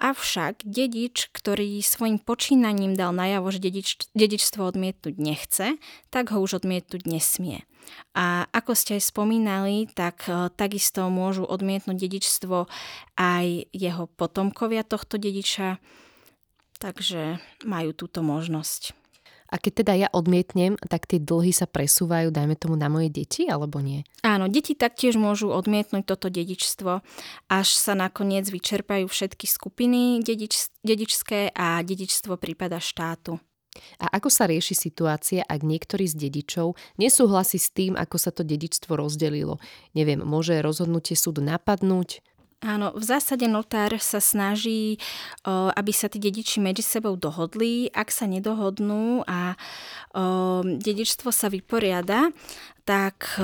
avšak 0.00 0.64
dedič, 0.64 1.28
ktorý 1.36 1.84
svojim 1.84 2.16
počínaním 2.16 2.96
dal 2.96 3.12
najavo, 3.12 3.52
že 3.52 3.60
dedič, 3.60 4.08
dedičstvo 4.16 4.64
odmietnúť 4.64 5.20
nechce, 5.20 5.76
tak 6.08 6.32
ho 6.32 6.40
už 6.40 6.64
odmietnúť 6.64 7.04
nesmie. 7.04 7.68
A 8.14 8.46
ako 8.50 8.72
ste 8.76 8.96
aj 8.98 9.10
spomínali, 9.10 9.90
tak 9.90 10.26
takisto 10.54 11.06
môžu 11.10 11.44
odmietnúť 11.44 11.98
dedičstvo 11.98 12.66
aj 13.18 13.46
jeho 13.74 14.04
potomkovia 14.14 14.86
tohto 14.86 15.18
dediča, 15.18 15.82
takže 16.78 17.38
majú 17.66 17.90
túto 17.96 18.22
možnosť. 18.22 18.94
A 19.54 19.60
keď 19.60 19.72
teda 19.86 19.92
ja 19.94 20.08
odmietnem, 20.10 20.74
tak 20.90 21.06
tie 21.06 21.22
dlhy 21.22 21.54
sa 21.54 21.70
presúvajú, 21.70 22.34
dajme 22.34 22.58
tomu, 22.58 22.74
na 22.74 22.90
moje 22.90 23.06
deti, 23.12 23.46
alebo 23.46 23.78
nie? 23.78 24.02
Áno, 24.26 24.50
deti 24.50 24.74
taktiež 24.74 25.14
môžu 25.14 25.54
odmietnúť 25.54 26.10
toto 26.10 26.26
dedičstvo, 26.26 27.06
až 27.46 27.68
sa 27.70 27.94
nakoniec 27.94 28.50
vyčerpajú 28.50 29.06
všetky 29.06 29.46
skupiny 29.46 30.26
dedič, 30.26 30.74
dedičské 30.82 31.54
a 31.54 31.78
dedičstvo 31.86 32.34
prípada 32.34 32.82
štátu. 32.82 33.38
A 33.98 34.06
ako 34.14 34.30
sa 34.30 34.46
rieši 34.46 34.74
situácia, 34.78 35.42
ak 35.46 35.66
niektorý 35.66 36.06
z 36.06 36.28
dedičov 36.28 36.78
nesúhlasí 36.98 37.58
s 37.58 37.74
tým, 37.74 37.98
ako 37.98 38.16
sa 38.18 38.30
to 38.30 38.46
dedičstvo 38.46 38.94
rozdelilo? 38.94 39.58
Neviem, 39.98 40.22
môže 40.22 40.58
rozhodnutie 40.62 41.18
súdu 41.18 41.42
napadnúť? 41.42 42.22
Áno, 42.64 42.96
v 42.96 43.04
zásade 43.04 43.44
notár 43.44 43.92
sa 44.00 44.24
snaží, 44.24 44.96
aby 45.44 45.92
sa 45.92 46.08
tí 46.08 46.16
dediči 46.16 46.64
medzi 46.64 46.80
sebou 46.80 47.12
dohodli. 47.12 47.92
Ak 47.92 48.08
sa 48.08 48.24
nedohodnú 48.24 49.20
a 49.28 49.52
dedičstvo 50.64 51.28
sa 51.28 51.52
vyporiada, 51.52 52.32
tak 52.88 53.36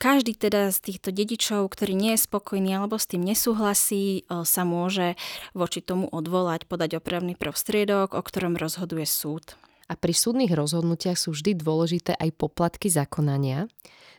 každý 0.00 0.32
teda 0.32 0.72
z 0.72 0.78
týchto 0.80 1.12
dedičov, 1.12 1.68
ktorý 1.68 1.92
nie 1.92 2.16
je 2.16 2.24
spokojný 2.24 2.72
alebo 2.72 2.96
s 2.96 3.12
tým 3.12 3.20
nesúhlasí, 3.20 4.24
sa 4.28 4.64
môže 4.64 5.20
voči 5.52 5.84
tomu 5.84 6.08
odvolať, 6.08 6.64
podať 6.64 7.04
opravný 7.04 7.36
prostriedok, 7.36 8.16
o 8.16 8.22
ktorom 8.24 8.56
rozhoduje 8.56 9.04
súd. 9.04 9.60
A 9.88 9.96
pri 9.96 10.16
súdnych 10.16 10.56
rozhodnutiach 10.56 11.20
sú 11.20 11.36
vždy 11.36 11.52
dôležité 11.52 12.16
aj 12.16 12.32
poplatky 12.32 12.88
zakonania 12.88 13.68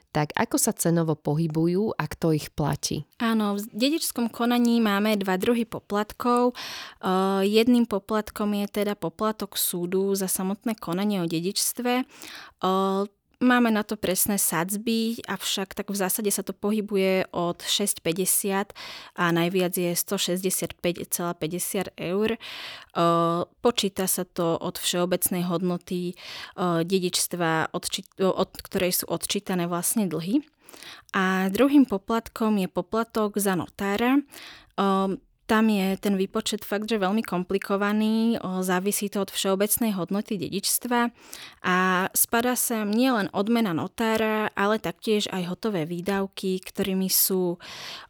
tak 0.09 0.33
ako 0.33 0.57
sa 0.57 0.73
cenovo 0.73 1.13
pohybujú 1.13 1.93
a 1.93 2.03
kto 2.09 2.33
ich 2.33 2.49
platí? 2.49 3.05
Áno, 3.21 3.57
v 3.57 3.65
dedičskom 3.69 4.33
konaní 4.33 4.81
máme 4.81 5.13
dva 5.21 5.37
druhy 5.37 5.69
poplatkov. 5.69 6.57
Jedným 7.45 7.85
poplatkom 7.85 8.57
je 8.57 8.81
teda 8.81 8.97
poplatok 8.97 9.53
súdu 9.53 10.17
za 10.17 10.25
samotné 10.25 10.73
konanie 10.81 11.21
o 11.21 11.29
dedičstve. 11.29 12.09
Máme 13.39 13.71
na 13.71 13.87
to 13.87 13.95
presné 13.95 14.35
sadzby, 14.35 15.23
avšak 15.23 15.71
tak 15.71 15.87
v 15.87 15.95
zásade 15.95 16.27
sa 16.27 16.43
to 16.43 16.51
pohybuje 16.51 17.31
od 17.31 17.63
6,50 17.63 18.75
a 19.15 19.25
najviac 19.31 19.79
je 19.79 19.95
165,50 19.95 20.75
eur. 21.95 22.35
Počíta 23.63 24.11
sa 24.11 24.27
to 24.27 24.59
od 24.59 24.75
všeobecnej 24.75 25.47
hodnoty 25.47 26.19
dedičstva, 26.59 27.71
od, 27.71 28.49
ktorej 28.59 28.91
sú 28.91 29.07
odčítané 29.07 29.71
vlastne 29.71 30.03
dlhy. 30.03 30.43
A 31.15 31.47
druhým 31.47 31.87
poplatkom 31.87 32.59
je 32.59 32.67
poplatok 32.67 33.39
za 33.39 33.55
notára. 33.55 34.19
Tam 35.49 35.65
je 35.65 35.97
ten 35.97 36.13
výpočet 36.13 36.61
fakt, 36.61 36.85
že 36.85 37.01
veľmi 37.01 37.25
komplikovaný, 37.25 38.37
závisí 38.61 39.09
to 39.09 39.25
od 39.25 39.33
všeobecnej 39.33 39.97
hodnoty 39.97 40.37
dedičstva 40.37 41.09
a 41.65 42.05
spada 42.13 42.53
sa 42.53 42.85
nielen 42.85 43.33
odmena 43.33 43.73
notára, 43.73 44.53
ale 44.53 44.77
taktiež 44.77 45.25
aj 45.33 45.49
hotové 45.49 45.89
výdavky, 45.89 46.61
ktorými 46.61 47.09
sú 47.09 47.57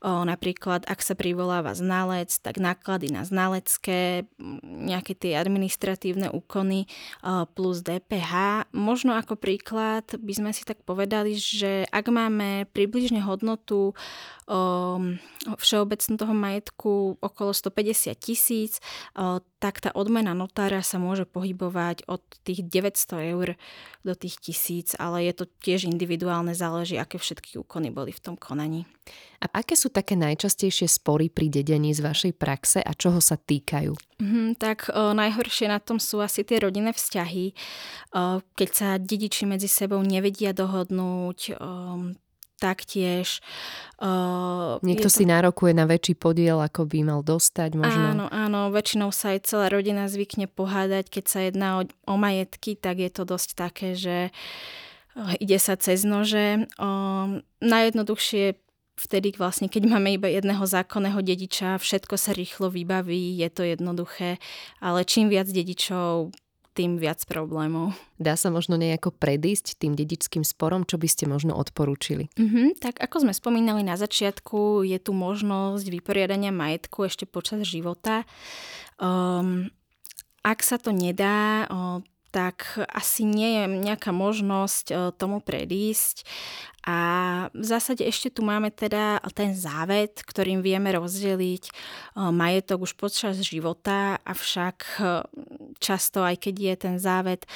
napríklad, 0.04 0.84
ak 0.84 1.00
sa 1.00 1.16
privoláva 1.16 1.72
znalec, 1.72 2.28
tak 2.44 2.60
náklady 2.60 3.08
na 3.08 3.24
znalecké, 3.24 4.28
nejaké 4.68 5.16
tie 5.16 5.40
administratívne 5.40 6.36
úkony 6.36 6.92
plus 7.56 7.88
DPH. 7.88 8.68
Možno 8.76 9.16
ako 9.16 9.40
príklad 9.40 10.12
by 10.12 10.34
sme 10.36 10.52
si 10.52 10.68
tak 10.68 10.84
povedali, 10.84 11.40
že 11.40 11.88
ak 11.88 12.04
máme 12.12 12.68
približne 12.76 13.24
hodnotu 13.24 13.96
všeobecnú 15.46 16.14
toho 16.18 16.34
majetku 16.34 17.22
okolo 17.22 17.52
150 17.54 18.18
tisíc, 18.18 18.82
tak 19.60 19.78
tá 19.78 19.94
odmena 19.94 20.34
notára 20.34 20.82
sa 20.82 20.98
môže 20.98 21.30
pohybovať 21.30 22.10
od 22.10 22.24
tých 22.42 22.66
900 22.66 23.30
eur 23.36 23.48
do 24.02 24.14
tých 24.18 24.42
tisíc, 24.42 24.98
ale 24.98 25.30
je 25.30 25.34
to 25.38 25.46
tiež 25.62 25.86
individuálne, 25.86 26.58
záleží, 26.58 26.98
aké 26.98 27.22
všetky 27.22 27.62
úkony 27.62 27.94
boli 27.94 28.10
v 28.10 28.24
tom 28.24 28.36
konaní. 28.40 28.90
A 29.40 29.64
aké 29.64 29.78
sú 29.78 29.94
také 29.94 30.18
najčastejšie 30.18 30.90
spory 30.90 31.30
pri 31.30 31.48
dedení 31.48 31.94
z 31.94 32.04
vašej 32.04 32.34
praxe 32.36 32.80
a 32.82 32.92
čoho 32.98 33.22
sa 33.24 33.40
týkajú? 33.40 33.96
Mm, 34.20 34.60
tak 34.60 34.92
o, 34.92 35.16
najhoršie 35.16 35.72
na 35.72 35.80
tom 35.80 36.02
sú 36.02 36.20
asi 36.20 36.44
tie 36.44 36.60
rodinné 36.60 36.92
vzťahy, 36.92 37.54
o, 38.18 38.44
keď 38.58 38.70
sa 38.74 38.88
dediči 39.00 39.48
medzi 39.48 39.72
sebou 39.72 40.04
nevedia 40.04 40.52
dohodnúť, 40.52 41.40
o, 41.56 41.60
taktiež. 42.60 43.40
Uh, 43.98 44.78
Niekto 44.84 45.08
to... 45.08 45.16
si 45.16 45.24
nárokuje 45.24 45.72
na 45.72 45.88
väčší 45.88 46.20
podiel, 46.20 46.60
ako 46.60 46.86
by 46.86 47.00
mal 47.08 47.22
dostať 47.24 47.80
možno. 47.80 48.06
Áno, 48.14 48.26
áno, 48.28 48.70
väčšinou 48.70 49.10
sa 49.16 49.34
aj 49.34 49.48
celá 49.48 49.72
rodina 49.72 50.12
zvykne 50.12 50.52
pohádať, 50.52 51.08
keď 51.08 51.24
sa 51.26 51.40
jedná 51.48 51.70
o, 51.80 51.84
o 51.88 52.16
majetky, 52.20 52.76
tak 52.76 53.00
je 53.00 53.10
to 53.10 53.24
dosť 53.24 53.50
také, 53.56 53.96
že 53.96 54.30
uh, 55.16 55.34
ide 55.40 55.58
sa 55.58 55.80
cez 55.80 56.04
nože. 56.04 56.68
Uh, 56.76 57.40
najjednoduchšie 57.64 58.60
vtedy 59.00 59.32
vlastne, 59.40 59.72
keď 59.72 59.88
máme 59.88 60.20
iba 60.20 60.28
jedného 60.28 60.68
zákonného 60.68 61.24
dediča, 61.24 61.80
všetko 61.80 62.20
sa 62.20 62.36
rýchlo 62.36 62.68
vybaví, 62.68 63.40
je 63.40 63.48
to 63.48 63.64
jednoduché, 63.64 64.44
ale 64.84 65.08
čím 65.08 65.32
viac 65.32 65.48
dedičov, 65.48 66.36
tým 66.74 67.02
viac 67.02 67.24
problémov. 67.26 67.98
Dá 68.22 68.38
sa 68.40 68.54
možno 68.54 68.80
nejako 68.80 69.12
predísť 69.16 69.80
tým 69.82 69.98
dedičským 69.98 70.46
sporom, 70.46 70.86
čo 70.86 70.96
by 70.96 71.08
ste 71.10 71.26
možno 71.26 71.58
odporúčili? 71.58 72.30
Mm-hmm, 72.38 72.80
tak 72.80 73.02
ako 73.02 73.28
sme 73.28 73.34
spomínali 73.34 73.84
na 73.84 74.00
začiatku, 74.00 74.86
je 74.88 74.98
tu 75.02 75.12
možnosť 75.12 75.86
vyporiadania 75.90 76.54
majetku 76.54 77.10
ešte 77.10 77.28
počas 77.28 77.66
života. 77.66 78.24
Um, 79.02 79.72
ak 80.44 80.64
sa 80.64 80.80
to 80.80 80.96
nedá, 80.96 81.68
tak 82.30 82.78
asi 82.86 83.26
nie 83.26 83.62
je 83.62 83.64
nejaká 83.90 84.14
možnosť 84.14 84.86
e, 84.90 84.96
tomu 85.18 85.42
predísť. 85.42 86.26
A 86.88 86.98
v 87.52 87.66
zásade 87.66 88.08
ešte 88.08 88.32
tu 88.32 88.42
máme 88.42 88.72
teda 88.72 89.20
ten 89.36 89.52
závet, 89.52 90.24
ktorým 90.24 90.62
vieme 90.62 90.94
rozdeliť 90.94 91.64
e, 91.66 91.72
majetok 92.30 92.86
už 92.86 92.94
počas 93.02 93.42
života, 93.42 94.22
avšak 94.22 94.78
e, 94.78 95.02
často 95.82 96.22
aj 96.22 96.38
keď 96.38 96.56
je 96.56 96.76
ten 96.78 96.96
závet 97.02 97.50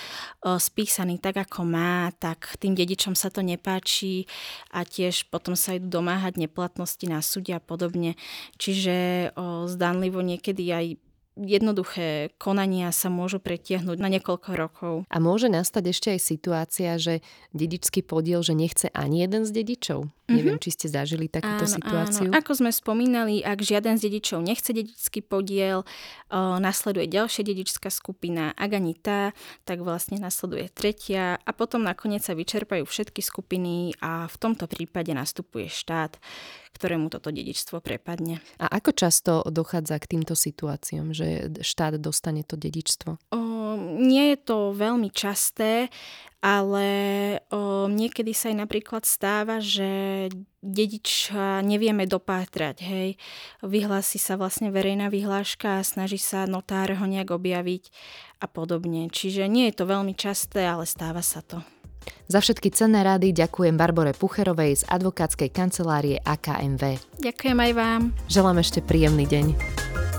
spísaný 0.43 1.21
tak, 1.21 1.45
ako 1.45 1.67
má, 1.67 2.09
tak 2.17 2.57
tým 2.57 2.73
dedičom 2.73 3.13
sa 3.13 3.29
to 3.29 3.45
nepáči 3.45 4.25
a 4.73 4.83
tiež 4.83 5.29
potom 5.29 5.53
sa 5.53 5.77
idú 5.77 6.01
domáhať 6.01 6.41
neplatnosti 6.41 7.05
na 7.05 7.21
súde 7.21 7.53
a 7.53 7.61
podobne. 7.61 8.15
Čiže 8.57 9.31
zdanlivo 9.67 10.23
niekedy 10.23 10.63
aj 10.71 10.85
jednoduché 11.35 12.33
konania 12.37 12.93
sa 12.93 13.09
môžu 13.09 13.41
pretiahnuť 13.41 13.97
na 13.97 14.09
niekoľko 14.09 14.49
rokov. 14.53 14.93
A 15.09 15.17
môže 15.17 15.49
nastať 15.49 15.83
ešte 15.89 16.07
aj 16.13 16.19
situácia, 16.21 16.91
že 17.01 17.25
dedičský 17.51 18.05
podiel, 18.05 18.45
že 18.45 18.53
nechce 18.53 18.87
ani 18.93 19.25
jeden 19.25 19.45
z 19.45 19.51
dedičov? 19.51 19.99
Mm-hmm. 20.23 20.39
Neviem, 20.39 20.55
či 20.55 20.71
ste 20.71 20.87
zažili 20.87 21.27
takúto 21.27 21.67
áno, 21.67 21.75
situáciu. 21.75 22.31
Áno. 22.31 22.39
Ako 22.39 22.55
sme 22.55 22.71
spomínali, 22.71 23.43
ak 23.43 23.59
žiaden 23.59 23.99
z 23.99 24.07
dedičov 24.07 24.39
nechce 24.39 24.71
dedičský 24.71 25.19
podiel, 25.19 25.83
o, 25.83 26.63
nasleduje 26.63 27.11
ďalšia 27.11 27.43
dedičská 27.43 27.91
skupina. 27.91 28.55
Ak 28.55 28.71
ani 28.71 28.95
tá, 28.95 29.35
tak 29.67 29.83
vlastne 29.83 30.23
nasleduje 30.23 30.71
tretia 30.71 31.43
a 31.43 31.51
potom 31.51 31.83
nakoniec 31.83 32.23
sa 32.23 32.39
vyčerpajú 32.39 32.87
všetky 32.87 33.19
skupiny 33.19 33.99
a 33.99 34.31
v 34.31 34.35
tomto 34.39 34.63
prípade 34.71 35.11
nastupuje 35.11 35.67
štát, 35.67 36.15
ktorému 36.71 37.11
toto 37.11 37.27
dedičstvo 37.27 37.83
prepadne. 37.83 38.39
A 38.63 38.71
ako 38.79 38.95
často 38.95 39.43
dochádza 39.43 39.99
k 39.99 40.17
týmto 40.17 40.39
situáciám, 40.39 41.11
že 41.11 41.51
štát 41.59 41.99
dostane 41.99 42.47
to 42.47 42.55
dedičstvo? 42.55 43.19
O, 43.35 43.39
nie 43.93 44.33
je 44.33 44.37
to 44.41 44.73
veľmi 44.73 45.13
časté, 45.13 45.93
ale 46.43 46.87
o, 47.55 47.87
niekedy 47.87 48.35
sa 48.35 48.51
aj 48.51 48.67
napríklad 48.67 49.07
stáva, 49.07 49.63
že 49.63 50.27
dediča 50.59 51.63
nevieme 51.63 52.03
dopátrať, 52.03 52.83
hej. 52.83 53.09
Vyhlási 53.63 54.19
sa 54.19 54.35
vlastne 54.35 54.67
verejná 54.67 55.07
vyhláška 55.07 55.79
a 55.79 55.87
snaží 55.87 56.19
sa 56.19 56.43
notár 56.43 56.91
ho 56.99 57.05
nejak 57.07 57.31
objaviť 57.31 57.83
a 58.43 58.51
podobne. 58.51 59.07
Čiže 59.07 59.47
nie 59.47 59.71
je 59.71 59.77
to 59.79 59.87
veľmi 59.87 60.11
časté, 60.19 60.67
ale 60.67 60.83
stáva 60.83 61.23
sa 61.23 61.39
to. 61.39 61.63
Za 62.27 62.43
všetky 62.43 62.75
cenné 62.75 63.07
rady 63.07 63.31
ďakujem 63.31 63.79
Barbore 63.79 64.11
Pucherovej 64.11 64.83
z 64.83 64.87
advokátskej 64.91 65.47
kancelárie 65.47 66.19
AKMV. 66.27 66.99
Ďakujem 67.23 67.57
aj 67.59 67.71
vám. 67.71 68.01
Želám 68.27 68.59
ešte 68.59 68.83
príjemný 68.83 69.23
deň. 69.23 70.12